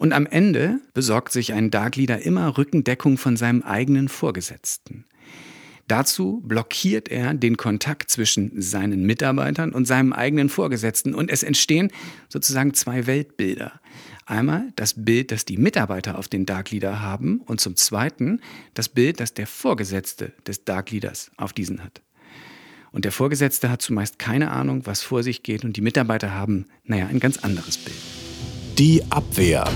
Und 0.00 0.14
am 0.14 0.24
Ende 0.24 0.80
besorgt 0.94 1.30
sich 1.30 1.52
ein 1.52 1.70
Dark 1.70 1.96
Leader 1.96 2.22
immer 2.22 2.56
Rückendeckung 2.56 3.18
von 3.18 3.36
seinem 3.36 3.60
eigenen 3.60 4.08
Vorgesetzten. 4.08 5.04
Dazu 5.88 6.40
blockiert 6.42 7.10
er 7.10 7.34
den 7.34 7.58
Kontakt 7.58 8.10
zwischen 8.10 8.62
seinen 8.62 9.04
Mitarbeitern 9.04 9.72
und 9.72 9.84
seinem 9.84 10.14
eigenen 10.14 10.48
Vorgesetzten 10.48 11.14
und 11.14 11.30
es 11.30 11.42
entstehen 11.42 11.92
sozusagen 12.30 12.72
zwei 12.72 13.06
Weltbilder. 13.06 13.78
Einmal 14.24 14.72
das 14.74 15.04
Bild, 15.04 15.32
das 15.32 15.44
die 15.44 15.58
Mitarbeiter 15.58 16.16
auf 16.16 16.28
den 16.28 16.46
Dark 16.46 16.70
Leader 16.70 17.02
haben 17.02 17.42
und 17.44 17.60
zum 17.60 17.76
Zweiten 17.76 18.40
das 18.72 18.88
Bild, 18.88 19.20
das 19.20 19.34
der 19.34 19.46
Vorgesetzte 19.46 20.32
des 20.46 20.64
Dark 20.64 20.92
Leaders 20.92 21.30
auf 21.36 21.52
diesen 21.52 21.84
hat. 21.84 22.00
Und 22.90 23.04
der 23.04 23.12
Vorgesetzte 23.12 23.68
hat 23.68 23.82
zumeist 23.82 24.18
keine 24.18 24.50
Ahnung, 24.50 24.86
was 24.86 25.02
vor 25.02 25.22
sich 25.22 25.42
geht 25.42 25.62
und 25.62 25.76
die 25.76 25.82
Mitarbeiter 25.82 26.32
haben, 26.32 26.68
naja, 26.84 27.06
ein 27.08 27.20
ganz 27.20 27.36
anderes 27.36 27.76
Bild. 27.76 28.29
Die 28.80 29.02
Abwehr. 29.10 29.70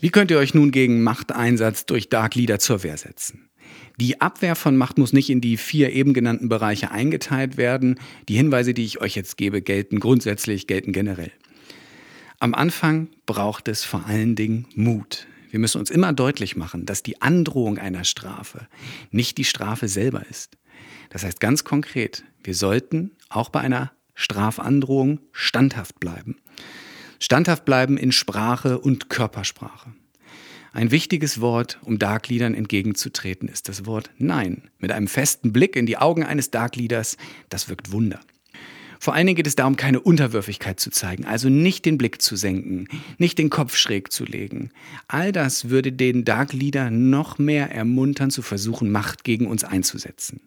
Wie 0.00 0.10
könnt 0.10 0.30
ihr 0.30 0.38
euch 0.38 0.54
nun 0.54 0.70
gegen 0.70 1.02
Machteinsatz 1.02 1.86
durch 1.86 2.08
Dark 2.08 2.36
Leader 2.36 2.60
zur 2.60 2.84
Wehr 2.84 2.96
setzen? 2.96 3.50
Die 3.96 4.20
Abwehr 4.20 4.54
von 4.54 4.76
Macht 4.76 4.96
muss 4.96 5.12
nicht 5.12 5.28
in 5.28 5.40
die 5.40 5.56
vier 5.56 5.92
eben 5.92 6.14
genannten 6.14 6.48
Bereiche 6.48 6.92
eingeteilt 6.92 7.56
werden. 7.56 7.98
Die 8.28 8.36
Hinweise, 8.36 8.74
die 8.74 8.84
ich 8.84 9.00
euch 9.00 9.16
jetzt 9.16 9.36
gebe, 9.36 9.60
gelten 9.60 9.98
grundsätzlich, 9.98 10.68
gelten 10.68 10.92
generell. 10.92 11.32
Am 12.38 12.54
Anfang 12.54 13.08
braucht 13.26 13.66
es 13.66 13.82
vor 13.82 14.06
allen 14.06 14.36
Dingen 14.36 14.68
Mut. 14.76 15.26
Wir 15.50 15.58
müssen 15.58 15.80
uns 15.80 15.90
immer 15.90 16.12
deutlich 16.12 16.54
machen, 16.54 16.86
dass 16.86 17.02
die 17.02 17.20
Androhung 17.20 17.78
einer 17.78 18.04
Strafe 18.04 18.68
nicht 19.10 19.36
die 19.38 19.44
Strafe 19.44 19.88
selber 19.88 20.22
ist. 20.30 20.56
Das 21.10 21.24
heißt 21.24 21.40
ganz 21.40 21.64
konkret, 21.64 22.22
wir 22.44 22.54
sollten 22.54 23.16
auch 23.30 23.48
bei 23.48 23.62
einer 23.62 23.90
Strafandrohung 24.14 25.18
standhaft 25.32 25.98
bleiben. 25.98 26.36
Standhaft 27.18 27.64
bleiben 27.64 27.96
in 27.96 28.12
Sprache 28.12 28.78
und 28.78 29.10
Körpersprache. 29.10 29.92
Ein 30.72 30.90
wichtiges 30.90 31.40
Wort, 31.40 31.78
um 31.82 31.98
Darkleadern 31.98 32.54
entgegenzutreten, 32.54 33.48
ist 33.48 33.68
das 33.68 33.86
Wort 33.86 34.10
Nein. 34.18 34.70
Mit 34.78 34.92
einem 34.92 35.08
festen 35.08 35.52
Blick 35.52 35.74
in 35.74 35.86
die 35.86 35.96
Augen 35.96 36.22
eines 36.22 36.50
Darkleaders, 36.50 37.16
das 37.48 37.68
wirkt 37.68 37.90
Wunder. 37.90 38.20
Vor 39.00 39.14
allen 39.14 39.26
Dingen 39.26 39.36
geht 39.36 39.46
es 39.46 39.56
darum, 39.56 39.76
keine 39.76 40.00
Unterwürfigkeit 40.00 40.80
zu 40.80 40.90
zeigen, 40.90 41.24
also 41.24 41.48
nicht 41.48 41.84
den 41.84 41.98
Blick 41.98 42.20
zu 42.20 42.36
senken, 42.36 42.88
nicht 43.16 43.38
den 43.38 43.48
Kopf 43.48 43.76
schräg 43.76 44.12
zu 44.12 44.24
legen. 44.24 44.70
All 45.06 45.30
das 45.30 45.68
würde 45.68 45.92
den 45.92 46.24
Dark 46.24 46.52
Leader 46.52 46.90
noch 46.90 47.38
mehr 47.38 47.70
ermuntern, 47.70 48.30
zu 48.30 48.42
versuchen, 48.42 48.90
Macht 48.90 49.22
gegen 49.22 49.46
uns 49.46 49.62
einzusetzen. 49.62 50.40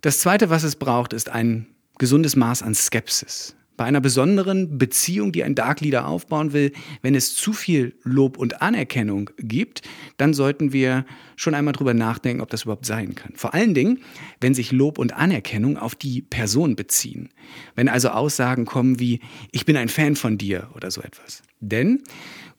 Das 0.00 0.20
Zweite, 0.20 0.48
was 0.48 0.62
es 0.62 0.76
braucht, 0.76 1.12
ist 1.12 1.28
ein 1.28 1.66
gesundes 1.98 2.36
Maß 2.36 2.62
an 2.62 2.74
Skepsis. 2.74 3.56
Bei 3.76 3.84
einer 3.84 4.00
besonderen 4.00 4.78
Beziehung, 4.78 5.32
die 5.32 5.44
ein 5.44 5.54
Dark 5.54 5.80
Leader 5.80 6.06
aufbauen 6.06 6.52
will, 6.52 6.72
wenn 7.02 7.14
es 7.14 7.34
zu 7.34 7.52
viel 7.52 7.94
Lob 8.02 8.38
und 8.38 8.62
Anerkennung 8.62 9.30
gibt, 9.38 9.82
dann 10.16 10.32
sollten 10.32 10.72
wir 10.72 11.04
schon 11.36 11.54
einmal 11.54 11.74
drüber 11.74 11.92
nachdenken, 11.92 12.40
ob 12.40 12.48
das 12.48 12.62
überhaupt 12.62 12.86
sein 12.86 13.14
kann. 13.14 13.32
Vor 13.34 13.52
allen 13.52 13.74
Dingen, 13.74 14.00
wenn 14.40 14.54
sich 14.54 14.72
Lob 14.72 14.98
und 14.98 15.12
Anerkennung 15.12 15.76
auf 15.76 15.94
die 15.94 16.22
Person 16.22 16.74
beziehen. 16.76 17.28
Wenn 17.74 17.88
also 17.88 18.08
Aussagen 18.08 18.64
kommen 18.64 18.98
wie, 18.98 19.20
ich 19.52 19.66
bin 19.66 19.76
ein 19.76 19.88
Fan 19.88 20.16
von 20.16 20.38
dir 20.38 20.70
oder 20.74 20.90
so 20.90 21.02
etwas. 21.02 21.42
Denn 21.60 22.02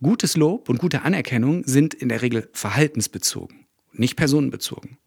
gutes 0.01 0.37
Lob 0.37 0.69
und 0.69 0.79
gute 0.79 1.01
Anerkennung 1.01 1.63
sind 1.65 1.93
in 1.93 2.09
der 2.09 2.21
Regel 2.21 2.47
verhaltensbezogen, 2.53 3.65
nicht 3.93 4.15
personenbezogen. 4.15 4.97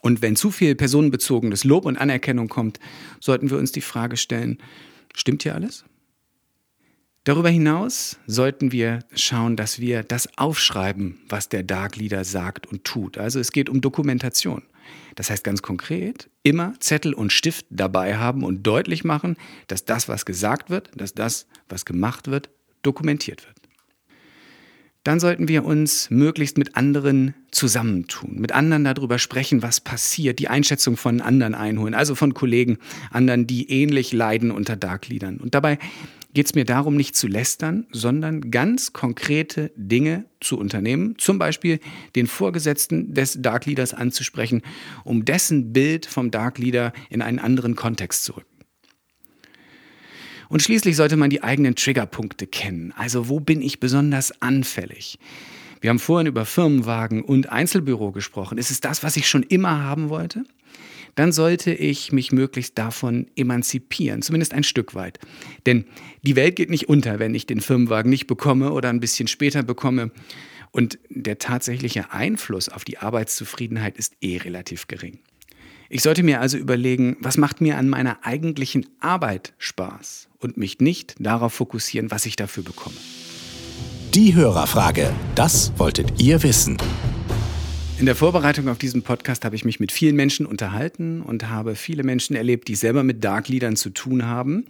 Und 0.00 0.22
wenn 0.22 0.36
zu 0.36 0.50
viel 0.50 0.74
personenbezogenes 0.74 1.64
Lob 1.64 1.84
und 1.84 1.98
Anerkennung 1.98 2.48
kommt, 2.48 2.78
sollten 3.20 3.50
wir 3.50 3.58
uns 3.58 3.72
die 3.72 3.80
Frage 3.80 4.16
stellen, 4.16 4.58
Stimmt 5.14 5.42
hier 5.42 5.54
alles? 5.54 5.84
Darüber 7.24 7.50
hinaus 7.50 8.18
sollten 8.26 8.72
wir 8.72 9.00
schauen, 9.14 9.56
dass 9.56 9.80
wir 9.80 10.02
das 10.02 10.38
aufschreiben, 10.38 11.20
was 11.28 11.48
der 11.48 11.62
Dark 11.62 11.96
Leader 11.96 12.24
sagt 12.24 12.66
und 12.66 12.84
tut. 12.84 13.18
Also 13.18 13.38
es 13.38 13.52
geht 13.52 13.68
um 13.68 13.80
Dokumentation. 13.80 14.62
Das 15.14 15.28
heißt 15.28 15.44
ganz 15.44 15.60
konkret, 15.60 16.30
immer 16.42 16.72
Zettel 16.80 17.12
und 17.12 17.32
Stift 17.32 17.66
dabei 17.68 18.16
haben 18.16 18.44
und 18.44 18.62
deutlich 18.62 19.04
machen, 19.04 19.36
dass 19.66 19.84
das, 19.84 20.08
was 20.08 20.24
gesagt 20.24 20.70
wird, 20.70 20.90
dass 20.98 21.12
das, 21.12 21.46
was 21.68 21.84
gemacht 21.84 22.28
wird, 22.28 22.48
dokumentiert 22.82 23.46
wird 23.46 23.67
dann 25.04 25.20
sollten 25.20 25.48
wir 25.48 25.64
uns 25.64 26.10
möglichst 26.10 26.58
mit 26.58 26.76
anderen 26.76 27.34
zusammentun, 27.50 28.36
mit 28.40 28.52
anderen 28.52 28.84
darüber 28.84 29.18
sprechen, 29.18 29.62
was 29.62 29.80
passiert, 29.80 30.38
die 30.38 30.48
Einschätzung 30.48 30.96
von 30.96 31.20
anderen 31.20 31.54
einholen, 31.54 31.94
also 31.94 32.14
von 32.14 32.34
Kollegen, 32.34 32.78
anderen, 33.10 33.46
die 33.46 33.70
ähnlich 33.70 34.12
leiden 34.12 34.50
unter 34.50 34.76
Darkleadern. 34.76 35.38
Und 35.38 35.54
dabei 35.54 35.78
geht 36.34 36.46
es 36.46 36.54
mir 36.54 36.64
darum, 36.64 36.96
nicht 36.96 37.16
zu 37.16 37.26
lästern, 37.26 37.86
sondern 37.90 38.50
ganz 38.50 38.92
konkrete 38.92 39.72
Dinge 39.76 40.26
zu 40.40 40.58
unternehmen, 40.58 41.14
zum 41.18 41.38
Beispiel 41.38 41.80
den 42.14 42.26
Vorgesetzten 42.26 43.14
des 43.14 43.40
Darkleaders 43.40 43.94
anzusprechen, 43.94 44.62
um 45.04 45.24
dessen 45.24 45.72
Bild 45.72 46.06
vom 46.06 46.30
Darkleader 46.30 46.92
in 47.08 47.22
einen 47.22 47.38
anderen 47.38 47.76
Kontext 47.76 48.24
zu 48.24 48.32
rücken. 48.32 48.57
Und 50.48 50.62
schließlich 50.62 50.96
sollte 50.96 51.16
man 51.16 51.30
die 51.30 51.42
eigenen 51.42 51.74
Triggerpunkte 51.74 52.46
kennen. 52.46 52.92
Also 52.96 53.28
wo 53.28 53.40
bin 53.40 53.60
ich 53.60 53.80
besonders 53.80 54.40
anfällig? 54.40 55.18
Wir 55.80 55.90
haben 55.90 55.98
vorhin 55.98 56.26
über 56.26 56.44
Firmenwagen 56.44 57.22
und 57.22 57.50
Einzelbüro 57.50 58.10
gesprochen. 58.12 58.58
Ist 58.58 58.70
es 58.70 58.80
das, 58.80 59.02
was 59.02 59.16
ich 59.16 59.28
schon 59.28 59.42
immer 59.42 59.82
haben 59.84 60.08
wollte? 60.08 60.44
Dann 61.14 61.32
sollte 61.32 61.72
ich 61.72 62.12
mich 62.12 62.32
möglichst 62.32 62.78
davon 62.78 63.26
emanzipieren, 63.36 64.22
zumindest 64.22 64.54
ein 64.54 64.64
Stück 64.64 64.94
weit. 64.94 65.18
Denn 65.66 65.84
die 66.22 66.36
Welt 66.36 66.56
geht 66.56 66.70
nicht 66.70 66.88
unter, 66.88 67.18
wenn 67.18 67.34
ich 67.34 67.46
den 67.46 67.60
Firmenwagen 67.60 68.10
nicht 68.10 68.26
bekomme 68.26 68.72
oder 68.72 68.88
ein 68.88 69.00
bisschen 69.00 69.28
später 69.28 69.62
bekomme. 69.62 70.10
Und 70.70 70.98
der 71.08 71.38
tatsächliche 71.38 72.12
Einfluss 72.12 72.68
auf 72.68 72.84
die 72.84 72.98
Arbeitszufriedenheit 72.98 73.96
ist 73.96 74.14
eh 74.20 74.36
relativ 74.36 74.86
gering. 74.86 75.18
Ich 75.88 76.02
sollte 76.02 76.22
mir 76.22 76.40
also 76.40 76.58
überlegen, 76.58 77.16
was 77.20 77.38
macht 77.38 77.60
mir 77.60 77.78
an 77.78 77.88
meiner 77.88 78.24
eigentlichen 78.24 78.86
Arbeit 79.00 79.54
Spaß 79.58 80.27
und 80.40 80.56
mich 80.56 80.80
nicht 80.80 81.14
darauf 81.18 81.52
fokussieren, 81.54 82.10
was 82.10 82.26
ich 82.26 82.36
dafür 82.36 82.62
bekomme. 82.62 82.96
Die 84.14 84.34
Hörerfrage, 84.34 85.12
das 85.34 85.72
wolltet 85.76 86.20
ihr 86.20 86.42
wissen. 86.42 86.78
In 87.98 88.06
der 88.06 88.14
Vorbereitung 88.14 88.68
auf 88.68 88.78
diesen 88.78 89.02
Podcast 89.02 89.44
habe 89.44 89.56
ich 89.56 89.64
mich 89.64 89.80
mit 89.80 89.90
vielen 89.90 90.14
Menschen 90.14 90.46
unterhalten 90.46 91.20
und 91.20 91.48
habe 91.48 91.74
viele 91.74 92.04
Menschen 92.04 92.36
erlebt, 92.36 92.68
die 92.68 92.76
selber 92.76 93.02
mit 93.02 93.24
Dark 93.24 93.48
Leadern 93.48 93.76
zu 93.76 93.90
tun 93.90 94.24
haben. 94.24 94.66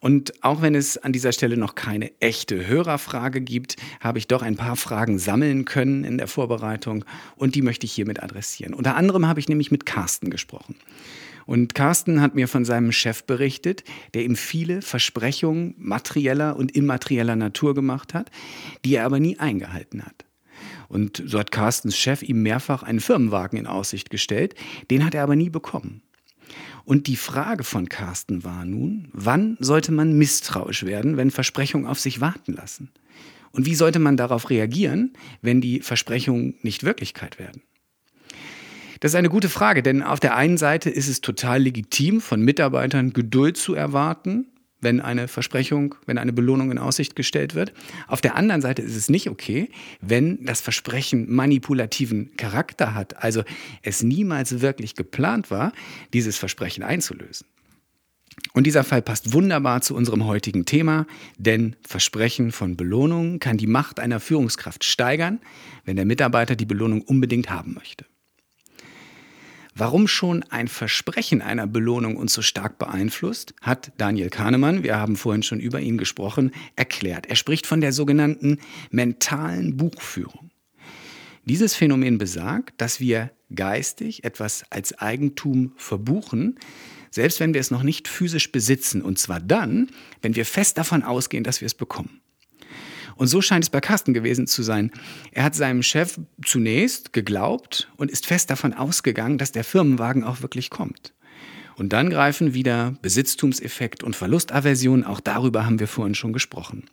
Und 0.00 0.42
auch 0.42 0.62
wenn 0.62 0.74
es 0.74 0.98
an 0.98 1.12
dieser 1.12 1.32
Stelle 1.32 1.56
noch 1.56 1.74
keine 1.74 2.10
echte 2.20 2.66
Hörerfrage 2.66 3.40
gibt, 3.40 3.76
habe 4.00 4.18
ich 4.18 4.26
doch 4.26 4.42
ein 4.42 4.56
paar 4.56 4.76
Fragen 4.76 5.18
sammeln 5.18 5.64
können 5.64 6.04
in 6.04 6.18
der 6.18 6.26
Vorbereitung 6.26 7.04
und 7.36 7.54
die 7.54 7.62
möchte 7.62 7.86
ich 7.86 7.92
hiermit 7.92 8.22
adressieren. 8.22 8.74
Unter 8.74 8.96
anderem 8.96 9.26
habe 9.26 9.40
ich 9.40 9.48
nämlich 9.48 9.70
mit 9.70 9.86
Carsten 9.86 10.28
gesprochen. 10.30 10.74
Und 11.46 11.74
Carsten 11.74 12.20
hat 12.20 12.34
mir 12.34 12.48
von 12.48 12.64
seinem 12.64 12.92
Chef 12.92 13.24
berichtet, 13.24 13.84
der 14.14 14.24
ihm 14.24 14.36
viele 14.36 14.82
Versprechungen 14.82 15.74
materieller 15.78 16.56
und 16.56 16.76
immaterieller 16.76 17.36
Natur 17.36 17.74
gemacht 17.74 18.14
hat, 18.14 18.30
die 18.84 18.96
er 18.96 19.04
aber 19.04 19.20
nie 19.20 19.38
eingehalten 19.38 20.04
hat. 20.04 20.24
Und 20.88 21.22
so 21.24 21.38
hat 21.38 21.52
Carstens 21.52 21.96
Chef 21.96 22.22
ihm 22.22 22.42
mehrfach 22.42 22.82
einen 22.82 23.00
Firmenwagen 23.00 23.58
in 23.58 23.66
Aussicht 23.66 24.10
gestellt, 24.10 24.54
den 24.90 25.04
hat 25.04 25.14
er 25.14 25.22
aber 25.22 25.36
nie 25.36 25.50
bekommen. 25.50 26.02
Und 26.84 27.08
die 27.08 27.16
Frage 27.16 27.64
von 27.64 27.88
Carsten 27.88 28.44
war 28.44 28.64
nun, 28.64 29.08
wann 29.12 29.56
sollte 29.58 29.90
man 29.90 30.16
misstrauisch 30.16 30.84
werden, 30.84 31.16
wenn 31.16 31.30
Versprechungen 31.30 31.86
auf 31.86 31.98
sich 31.98 32.20
warten 32.20 32.52
lassen? 32.52 32.90
Und 33.50 33.66
wie 33.66 33.74
sollte 33.74 33.98
man 33.98 34.16
darauf 34.16 34.50
reagieren, 34.50 35.14
wenn 35.42 35.60
die 35.60 35.80
Versprechungen 35.80 36.54
nicht 36.62 36.84
Wirklichkeit 36.84 37.38
werden? 37.38 37.62
Das 39.06 39.12
ist 39.12 39.18
eine 39.18 39.28
gute 39.28 39.48
Frage, 39.48 39.84
denn 39.84 40.02
auf 40.02 40.18
der 40.18 40.34
einen 40.34 40.56
Seite 40.56 40.90
ist 40.90 41.06
es 41.06 41.20
total 41.20 41.62
legitim, 41.62 42.20
von 42.20 42.42
Mitarbeitern 42.42 43.12
Geduld 43.12 43.56
zu 43.56 43.72
erwarten, 43.76 44.48
wenn 44.80 45.00
eine 45.00 45.28
Versprechung, 45.28 45.94
wenn 46.06 46.18
eine 46.18 46.32
Belohnung 46.32 46.72
in 46.72 46.78
Aussicht 46.78 47.14
gestellt 47.14 47.54
wird. 47.54 47.72
Auf 48.08 48.20
der 48.20 48.34
anderen 48.34 48.62
Seite 48.62 48.82
ist 48.82 48.96
es 48.96 49.08
nicht 49.08 49.30
okay, 49.30 49.70
wenn 50.00 50.44
das 50.44 50.60
Versprechen 50.60 51.32
manipulativen 51.32 52.36
Charakter 52.36 52.96
hat, 52.96 53.22
also 53.22 53.44
es 53.82 54.02
niemals 54.02 54.60
wirklich 54.60 54.96
geplant 54.96 55.52
war, 55.52 55.70
dieses 56.12 56.36
Versprechen 56.36 56.82
einzulösen. 56.82 57.46
Und 58.54 58.66
dieser 58.66 58.82
Fall 58.82 59.02
passt 59.02 59.32
wunderbar 59.32 59.82
zu 59.82 59.94
unserem 59.94 60.24
heutigen 60.24 60.64
Thema, 60.64 61.06
denn 61.38 61.76
Versprechen 61.86 62.50
von 62.50 62.76
Belohnungen 62.76 63.38
kann 63.38 63.56
die 63.56 63.68
Macht 63.68 64.00
einer 64.00 64.18
Führungskraft 64.18 64.82
steigern, 64.82 65.38
wenn 65.84 65.94
der 65.94 66.06
Mitarbeiter 66.06 66.56
die 66.56 66.66
Belohnung 66.66 67.02
unbedingt 67.02 67.50
haben 67.50 67.72
möchte. 67.72 68.04
Warum 69.78 70.08
schon 70.08 70.42
ein 70.44 70.68
Versprechen 70.68 71.42
einer 71.42 71.66
Belohnung 71.66 72.16
uns 72.16 72.32
so 72.32 72.40
stark 72.40 72.78
beeinflusst, 72.78 73.52
hat 73.60 73.92
Daniel 73.98 74.30
Kahnemann, 74.30 74.82
wir 74.82 74.96
haben 74.96 75.16
vorhin 75.16 75.42
schon 75.42 75.60
über 75.60 75.80
ihn 75.80 75.98
gesprochen, 75.98 76.52
erklärt. 76.76 77.26
Er 77.26 77.36
spricht 77.36 77.66
von 77.66 77.82
der 77.82 77.92
sogenannten 77.92 78.58
mentalen 78.90 79.76
Buchführung. 79.76 80.50
Dieses 81.44 81.74
Phänomen 81.74 82.16
besagt, 82.16 82.80
dass 82.80 83.00
wir 83.00 83.32
geistig 83.54 84.24
etwas 84.24 84.64
als 84.70 84.98
Eigentum 84.98 85.74
verbuchen, 85.76 86.58
selbst 87.10 87.38
wenn 87.38 87.52
wir 87.52 87.60
es 87.60 87.70
noch 87.70 87.82
nicht 87.82 88.08
physisch 88.08 88.50
besitzen, 88.50 89.02
und 89.02 89.18
zwar 89.18 89.40
dann, 89.40 89.90
wenn 90.22 90.36
wir 90.36 90.46
fest 90.46 90.78
davon 90.78 91.02
ausgehen, 91.02 91.44
dass 91.44 91.60
wir 91.60 91.66
es 91.66 91.74
bekommen. 91.74 92.22
Und 93.16 93.28
so 93.28 93.40
scheint 93.40 93.64
es 93.64 93.70
bei 93.70 93.80
Carsten 93.80 94.14
gewesen 94.14 94.46
zu 94.46 94.62
sein. 94.62 94.92
Er 95.32 95.44
hat 95.44 95.54
seinem 95.54 95.82
Chef 95.82 96.20
zunächst 96.44 97.12
geglaubt 97.12 97.90
und 97.96 98.10
ist 98.10 98.26
fest 98.26 98.50
davon 98.50 98.74
ausgegangen, 98.74 99.38
dass 99.38 99.52
der 99.52 99.64
Firmenwagen 99.64 100.22
auch 100.22 100.42
wirklich 100.42 100.70
kommt. 100.70 101.14
Und 101.76 101.92
dann 101.92 102.08
greifen 102.10 102.54
wieder 102.54 102.96
Besitztumseffekt 103.02 104.02
und 104.02 104.16
Verlustaversion, 104.16 105.04
auch 105.04 105.20
darüber 105.20 105.66
haben 105.66 105.80
wir 105.80 105.88
vorhin 105.88 106.14
schon 106.14 106.32
gesprochen. 106.32 106.84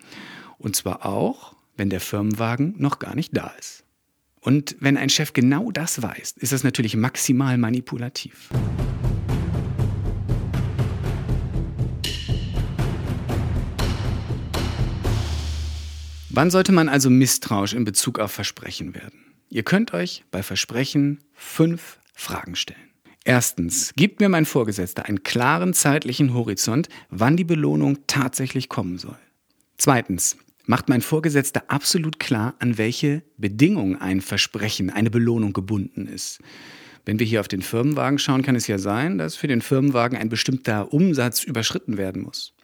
Und 0.57 0.75
zwar 0.75 1.05
auch, 1.05 1.55
wenn 1.77 1.89
der 1.89 2.01
Firmenwagen 2.01 2.75
noch 2.77 2.99
gar 2.99 3.15
nicht 3.15 3.36
da 3.36 3.53
ist. 3.59 3.83
Und 4.41 4.75
wenn 4.79 4.97
ein 4.97 5.09
Chef 5.09 5.31
genau 5.31 5.71
das 5.71 6.01
weiß, 6.01 6.33
ist 6.38 6.51
das 6.51 6.63
natürlich 6.65 6.97
maximal 6.97 7.57
manipulativ. 7.57 8.49
Wann 16.35 16.49
sollte 16.49 16.71
man 16.71 16.89
also 16.89 17.11
misstrauisch 17.11 17.75
in 17.75 17.85
Bezug 17.85 18.17
auf 18.17 18.31
Versprechen 18.31 18.95
werden? 18.95 19.19
Ihr 19.49 19.61
könnt 19.61 19.93
euch 19.93 20.23
bei 20.31 20.41
Versprechen 20.41 21.19
fünf 21.35 21.99
Fragen 22.15 22.55
stellen. 22.55 22.89
Erstens, 23.23 23.93
gibt 23.95 24.19
mir 24.19 24.29
mein 24.29 24.45
Vorgesetzter 24.45 25.05
einen 25.05 25.21
klaren 25.21 25.75
zeitlichen 25.75 26.33
Horizont, 26.33 26.89
wann 27.11 27.37
die 27.37 27.43
Belohnung 27.43 27.99
tatsächlich 28.07 28.67
kommen 28.67 28.97
soll? 28.97 29.19
Zweitens, 29.77 30.35
macht 30.65 30.89
mein 30.89 31.03
Vorgesetzter 31.03 31.65
absolut 31.67 32.19
klar, 32.19 32.55
an 32.57 32.79
welche 32.79 33.21
Bedingungen 33.37 34.01
ein 34.01 34.19
Versprechen, 34.19 34.89
eine 34.89 35.11
Belohnung 35.11 35.53
gebunden 35.53 36.07
ist? 36.07 36.39
Wenn 37.05 37.19
wir 37.19 37.27
hier 37.27 37.41
auf 37.41 37.47
den 37.47 37.61
Firmenwagen 37.61 38.17
schauen, 38.17 38.41
kann 38.41 38.55
es 38.55 38.65
ja 38.65 38.79
sein, 38.79 39.19
dass 39.19 39.35
für 39.35 39.47
den 39.47 39.61
Firmenwagen 39.61 40.17
ein 40.17 40.29
bestimmter 40.29 40.93
Umsatz 40.93 41.43
überschritten 41.43 41.97
werden 41.97 42.23
muss. 42.23 42.55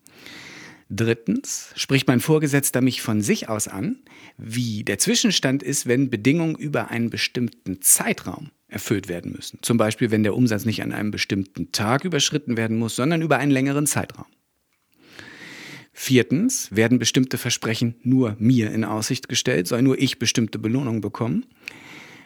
Drittens 0.90 1.72
spricht 1.76 2.08
mein 2.08 2.20
Vorgesetzter 2.20 2.82
mich 2.82 3.04
von 3.04 3.22
sich 3.22 3.48
aus 3.48 3.68
an, 3.68 4.00
wie 4.38 4.84
der 4.84 4.98
Zwischenstand 4.98 5.62
ist, 5.62 5.86
wenn 5.86 6.10
Bedingungen 6.10 6.56
über 6.56 6.90
einen 6.90 7.12
bestimmten 7.12 7.82
Zeitraum 7.82 8.50
erfüllt 8.68 9.08
werden 9.08 9.32
müssen. 9.32 9.60
Zum 9.62 9.78
Beispiel, 9.78 10.10
wenn 10.10 10.24
der 10.24 10.36
Umsatz 10.36 10.66
nicht 10.66 10.82
an 10.82 10.92
einem 10.92 11.12
bestimmten 11.12 11.72
Tag 11.72 12.06
überschritten 12.06 12.58
werden 12.58 12.78
muss, 12.78 12.96
sondern 12.96 13.22
über 13.22 13.38
einen 13.38 13.52
längeren 13.52 13.86
Zeitraum. 13.86 14.26
Viertens 15.94 16.70
werden 16.72 16.98
bestimmte 16.98 17.38
Versprechen 17.38 17.96
nur 18.04 18.36
mir 18.40 18.72
in 18.72 18.84
Aussicht 18.84 19.30
gestellt, 19.30 19.68
soll 19.68 19.84
nur 19.84 20.00
ich 20.00 20.18
bestimmte 20.18 20.58
Belohnungen 20.58 21.02
bekommen. 21.02 21.46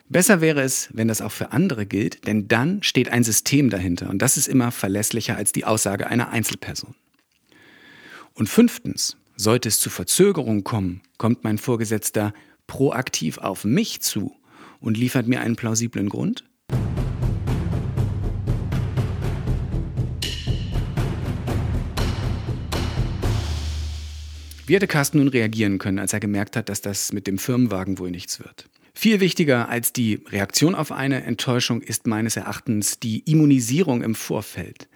Besser 0.07 0.41
wäre 0.41 0.61
es, 0.61 0.89
wenn 0.93 1.07
das 1.07 1.21
auch 1.21 1.31
für 1.31 1.51
andere 1.51 1.85
gilt, 1.85 2.27
denn 2.27 2.47
dann 2.47 2.83
steht 2.83 3.09
ein 3.09 3.23
System 3.23 3.69
dahinter 3.69 4.09
und 4.09 4.21
das 4.21 4.37
ist 4.37 4.47
immer 4.47 4.71
verlässlicher 4.71 5.35
als 5.35 5.51
die 5.51 5.65
Aussage 5.65 6.07
einer 6.07 6.29
Einzelperson. 6.29 6.95
Und 8.35 8.49
fünftens, 8.49 9.15
sollte 9.35 9.69
es 9.69 9.79
zu 9.79 9.91
Verzögerungen 9.91 10.63
kommen, 10.63 11.01
kommt 11.19 11.43
mein 11.43 11.59
Vorgesetzter 11.59 12.33
proaktiv 12.65 13.37
auf 13.37 13.63
mich 13.63 14.01
zu 14.01 14.35
und 14.79 14.97
liefert 14.97 15.27
mir 15.27 15.41
einen 15.41 15.55
plausiblen 15.55 16.09
Grund? 16.09 16.43
Wie 24.65 24.75
hätte 24.75 24.87
Carsten 24.87 25.19
nun 25.19 25.27
reagieren 25.27 25.77
können, 25.77 25.99
als 25.99 26.13
er 26.13 26.19
gemerkt 26.19 26.55
hat, 26.55 26.69
dass 26.69 26.81
das 26.81 27.13
mit 27.13 27.27
dem 27.27 27.37
Firmenwagen 27.37 27.99
wohl 27.99 28.09
nichts 28.09 28.39
wird? 28.39 28.67
Viel 28.95 29.19
wichtiger 29.19 29.69
als 29.69 29.93
die 29.93 30.23
Reaktion 30.29 30.73
auf 30.73 30.91
eine 30.91 31.23
Enttäuschung 31.23 31.81
ist 31.81 32.07
meines 32.07 32.35
Erachtens 32.35 32.99
die 32.99 33.19
Immunisierung 33.29 34.01
im 34.01 34.15
Vorfeld. 34.15 34.87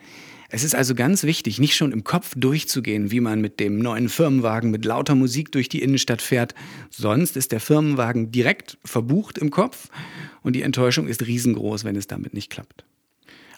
Es 0.49 0.63
ist 0.63 0.75
also 0.75 0.95
ganz 0.95 1.23
wichtig, 1.23 1.60
nicht 1.60 1.75
schon 1.75 1.91
im 1.91 2.03
Kopf 2.03 2.33
durchzugehen, 2.36 3.12
wie 3.12 3.19
man 3.19 3.41
mit 3.41 3.60
dem 3.60 3.79
neuen 3.79 4.07
Firmenwagen 4.07 4.71
mit 4.71 4.86
lauter 4.86 5.15
Musik 5.15 5.51
durch 5.51 5.67
die 5.67 5.81
Innenstadt 5.81 6.21
fährt. 6.21 6.55
Sonst 6.89 7.36
ist 7.36 7.51
der 7.51 7.60
Firmenwagen 7.60 8.31
direkt 8.31 8.77
verbucht 8.86 9.38
im 9.38 9.51
Kopf 9.51 9.89
und 10.43 10.53
die 10.55 10.62
Enttäuschung 10.62 11.07
ist 11.07 11.27
riesengroß, 11.27 11.83
wenn 11.83 11.97
es 11.97 12.07
damit 12.07 12.33
nicht 12.33 12.49
klappt. 12.49 12.86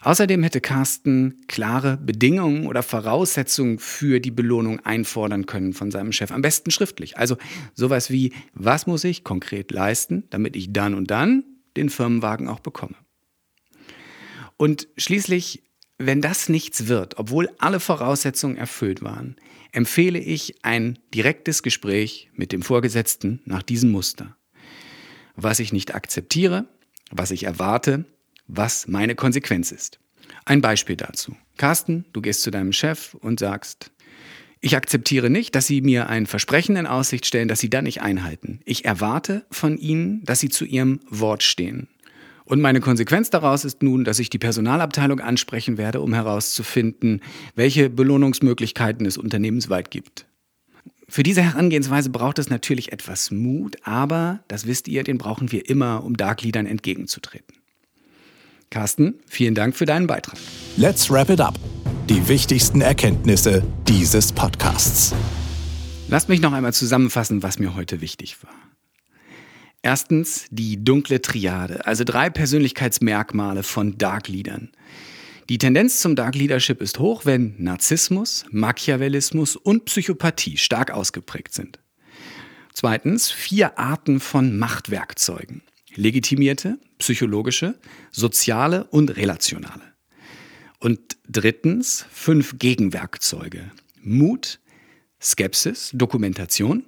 Außerdem 0.02 0.42
hätte 0.42 0.62
Carsten 0.62 1.42
klare 1.46 1.98
Bedingungen 1.98 2.66
oder 2.66 2.82
Voraussetzungen 2.82 3.78
für 3.78 4.18
die 4.18 4.30
Belohnung 4.30 4.80
einfordern 4.80 5.44
können 5.44 5.74
von 5.74 5.90
seinem 5.90 6.12
Chef. 6.12 6.32
Am 6.32 6.40
besten 6.40 6.70
schriftlich. 6.70 7.18
Also 7.18 7.36
sowas 7.74 8.10
wie, 8.10 8.32
was 8.54 8.86
muss 8.86 9.04
ich 9.04 9.24
konkret 9.24 9.70
leisten, 9.70 10.24
damit 10.30 10.56
ich 10.56 10.72
dann 10.72 10.94
und 10.94 11.10
dann 11.10 11.44
den 11.76 11.90
Firmenwagen 11.90 12.48
auch 12.48 12.60
bekomme. 12.60 12.94
Und 14.56 14.88
schließlich 14.96 15.62
wenn 16.02 16.22
das 16.22 16.48
nichts 16.48 16.88
wird, 16.88 17.18
obwohl 17.18 17.50
alle 17.58 17.78
Voraussetzungen 17.78 18.56
erfüllt 18.56 19.02
waren, 19.02 19.36
empfehle 19.70 20.18
ich 20.18 20.64
ein 20.64 20.98
direktes 21.14 21.62
Gespräch 21.62 22.30
mit 22.34 22.52
dem 22.52 22.62
Vorgesetzten 22.62 23.42
nach 23.44 23.62
diesem 23.62 23.90
Muster. 23.90 24.34
Was 25.36 25.60
ich 25.60 25.74
nicht 25.74 25.94
akzeptiere, 25.94 26.66
was 27.10 27.30
ich 27.30 27.44
erwarte, 27.44 28.06
was 28.46 28.88
meine 28.88 29.14
Konsequenz 29.14 29.72
ist. 29.72 30.00
Ein 30.46 30.62
Beispiel 30.62 30.96
dazu. 30.96 31.36
Carsten, 31.58 32.06
du 32.14 32.22
gehst 32.22 32.42
zu 32.42 32.50
deinem 32.50 32.72
Chef 32.72 33.12
und 33.14 33.38
sagst, 33.38 33.92
ich 34.62 34.76
akzeptiere 34.76 35.28
nicht, 35.28 35.54
dass 35.54 35.66
Sie 35.66 35.82
mir 35.82 36.08
ein 36.08 36.26
Versprechen 36.26 36.76
in 36.76 36.86
Aussicht 36.86 37.26
stellen, 37.26 37.48
das 37.48 37.60
Sie 37.60 37.70
dann 37.70 37.84
nicht 37.84 38.00
einhalten. 38.00 38.60
Ich 38.64 38.86
erwarte 38.86 39.44
von 39.50 39.76
Ihnen, 39.76 40.24
dass 40.24 40.40
Sie 40.40 40.48
zu 40.48 40.64
Ihrem 40.64 41.00
Wort 41.10 41.42
stehen. 41.42 41.88
Und 42.50 42.60
meine 42.60 42.80
Konsequenz 42.80 43.30
daraus 43.30 43.64
ist 43.64 43.80
nun, 43.80 44.02
dass 44.02 44.18
ich 44.18 44.28
die 44.28 44.38
Personalabteilung 44.38 45.20
ansprechen 45.20 45.78
werde, 45.78 46.00
um 46.00 46.12
herauszufinden, 46.12 47.20
welche 47.54 47.88
Belohnungsmöglichkeiten 47.88 49.06
es 49.06 49.18
unternehmensweit 49.18 49.92
gibt. 49.92 50.26
Für 51.08 51.22
diese 51.22 51.42
Herangehensweise 51.42 52.10
braucht 52.10 52.40
es 52.40 52.50
natürlich 52.50 52.90
etwas 52.90 53.30
Mut, 53.30 53.76
aber, 53.84 54.40
das 54.48 54.66
wisst 54.66 54.88
ihr, 54.88 55.04
den 55.04 55.16
brauchen 55.16 55.52
wir 55.52 55.70
immer, 55.70 56.02
um 56.02 56.16
Dark 56.16 56.42
Leadern 56.42 56.66
entgegenzutreten. 56.66 57.54
Carsten, 58.68 59.14
vielen 59.28 59.54
Dank 59.54 59.76
für 59.76 59.86
deinen 59.86 60.08
Beitrag. 60.08 60.36
Let's 60.76 61.08
wrap 61.08 61.30
it 61.30 61.40
up. 61.40 61.56
Die 62.08 62.26
wichtigsten 62.26 62.80
Erkenntnisse 62.80 63.62
dieses 63.86 64.32
Podcasts. 64.32 65.14
Lasst 66.08 66.28
mich 66.28 66.40
noch 66.40 66.52
einmal 66.52 66.72
zusammenfassen, 66.72 67.44
was 67.44 67.60
mir 67.60 67.76
heute 67.76 68.00
wichtig 68.00 68.42
war. 68.42 68.69
Erstens 69.82 70.46
die 70.50 70.84
dunkle 70.84 71.22
Triade, 71.22 71.86
also 71.86 72.04
drei 72.04 72.28
Persönlichkeitsmerkmale 72.28 73.62
von 73.62 73.96
Dark 73.96 74.28
Leadern. 74.28 74.70
Die 75.48 75.58
Tendenz 75.58 76.00
zum 76.00 76.16
Dark 76.16 76.34
Leadership 76.34 76.82
ist 76.82 76.98
hoch, 76.98 77.24
wenn 77.24 77.54
Narzissmus, 77.58 78.44
Machiavellismus 78.50 79.56
und 79.56 79.86
Psychopathie 79.86 80.58
stark 80.58 80.90
ausgeprägt 80.90 81.54
sind. 81.54 81.80
Zweitens 82.74 83.30
vier 83.30 83.78
Arten 83.78 84.20
von 84.20 84.56
Machtwerkzeugen. 84.58 85.62
Legitimierte, 85.94 86.78
psychologische, 86.98 87.78
soziale 88.12 88.84
und 88.84 89.16
relationale. 89.16 89.82
Und 90.78 91.16
drittens 91.28 92.06
fünf 92.12 92.58
Gegenwerkzeuge. 92.58 93.72
Mut, 94.02 94.60
Skepsis, 95.20 95.90
Dokumentation, 95.94 96.84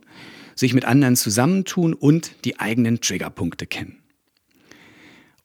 sich 0.54 0.74
mit 0.74 0.84
anderen 0.84 1.16
zusammentun 1.16 1.94
und 1.94 2.44
die 2.44 2.60
eigenen 2.60 3.00
Triggerpunkte 3.00 3.66
kennen. 3.66 3.98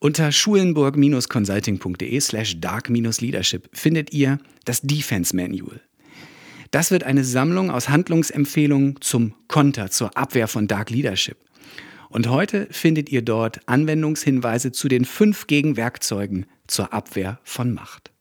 Unter 0.00 0.30
schulenburg-consulting.de 0.30 2.20
slash 2.20 2.60
dark-leadership 2.60 3.68
findet 3.72 4.12
ihr 4.12 4.38
das 4.64 4.80
Defense 4.82 5.34
Manual. 5.34 5.80
Das 6.70 6.90
wird 6.90 7.02
eine 7.02 7.24
Sammlung 7.24 7.70
aus 7.70 7.88
Handlungsempfehlungen 7.88 9.00
zum 9.00 9.34
Konter, 9.48 9.90
zur 9.90 10.16
Abwehr 10.16 10.46
von 10.46 10.68
Dark 10.68 10.90
Leadership. 10.90 11.38
Und 12.10 12.28
heute 12.28 12.68
findet 12.70 13.10
ihr 13.10 13.22
dort 13.22 13.60
Anwendungshinweise 13.66 14.72
zu 14.72 14.88
den 14.88 15.04
fünf 15.04 15.46
Gegenwerkzeugen 15.46 16.46
zur 16.66 16.92
Abwehr 16.92 17.40
von 17.42 17.72
Macht. 17.72 18.12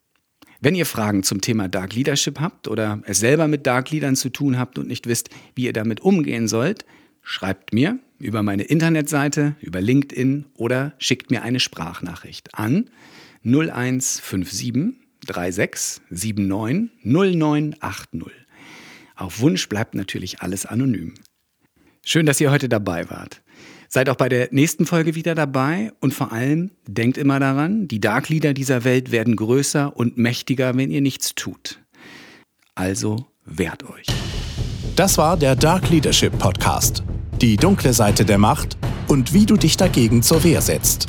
Wenn 0.60 0.76
ihr 0.76 0.86
Fragen 0.86 1.24
zum 1.24 1.42
Thema 1.42 1.68
Dark 1.68 1.94
Leadership 1.94 2.40
habt 2.40 2.68
oder 2.68 3.02
es 3.06 3.20
selber 3.20 3.48
mit 3.48 3.68
Dark 3.68 3.92
Leadern 3.92 4.16
zu 4.16 4.30
tun 4.30 4.58
habt 4.58 4.80
und 4.80 4.88
nicht 4.88 5.08
wisst, 5.08 5.30
wie 5.56 5.66
ihr 5.66 5.74
damit 5.74 6.02
umgehen 6.02 6.48
sollt, 6.48 6.86
schreibt 7.22 7.74
mir 7.74 8.00
über 8.20 8.42
meine 8.42 8.64
Internetseite, 8.64 9.56
über 9.62 9.82
LinkedIn 9.82 10.46
oder 10.56 10.94
schickt 10.98 11.30
mir 11.30 11.44
eine 11.44 11.60
Sprachnachricht 11.60 12.56
an 12.56 12.90
0157 13.44 14.96
36 15.28 16.02
79 16.10 16.90
0980. 17.04 18.24
Auf 19.16 19.40
Wunsch 19.40 19.70
bleibt 19.70 19.94
natürlich 19.96 20.42
alles 20.42 20.66
anonym. 20.66 21.14
Schön, 22.04 22.26
dass 22.26 22.40
ihr 22.40 22.52
heute 22.52 22.70
dabei 22.70 23.10
wart. 23.10 23.42
Seid 23.90 24.10
auch 24.10 24.16
bei 24.16 24.30
der 24.30 24.50
nächsten 24.52 24.86
Folge 24.86 25.16
wieder 25.16 25.34
dabei 25.36 25.92
und 26.02 26.14
vor 26.14 26.32
allem 26.32 26.72
denkt 26.88 27.18
immer 27.18 27.40
daran, 27.40 27.88
die 27.88 28.02
Dark 28.02 28.30
Leader 28.30 28.54
dieser 28.54 28.84
Welt 28.84 29.12
werden 29.12 29.36
größer 29.36 29.96
und 29.96 30.18
mächtiger, 30.18 30.76
wenn 30.76 30.92
ihr 30.92 31.02
nichts 31.02 31.36
tut. 31.36 31.80
Also 32.76 33.28
wehrt 33.46 33.84
euch. 33.90 34.08
Das 34.96 35.18
war 35.18 35.38
der 35.38 35.56
Dark 35.56 35.90
Leadership 35.90 36.38
Podcast. 36.38 37.04
Die 37.42 37.56
dunkle 37.56 37.94
Seite 37.94 38.26
der 38.26 38.38
Macht 38.38 38.78
und 39.08 39.34
wie 39.34 39.46
du 39.46 39.56
dich 39.56 39.78
dagegen 39.78 40.22
zur 40.22 40.44
Wehr 40.44 40.62
setzt. 40.62 41.08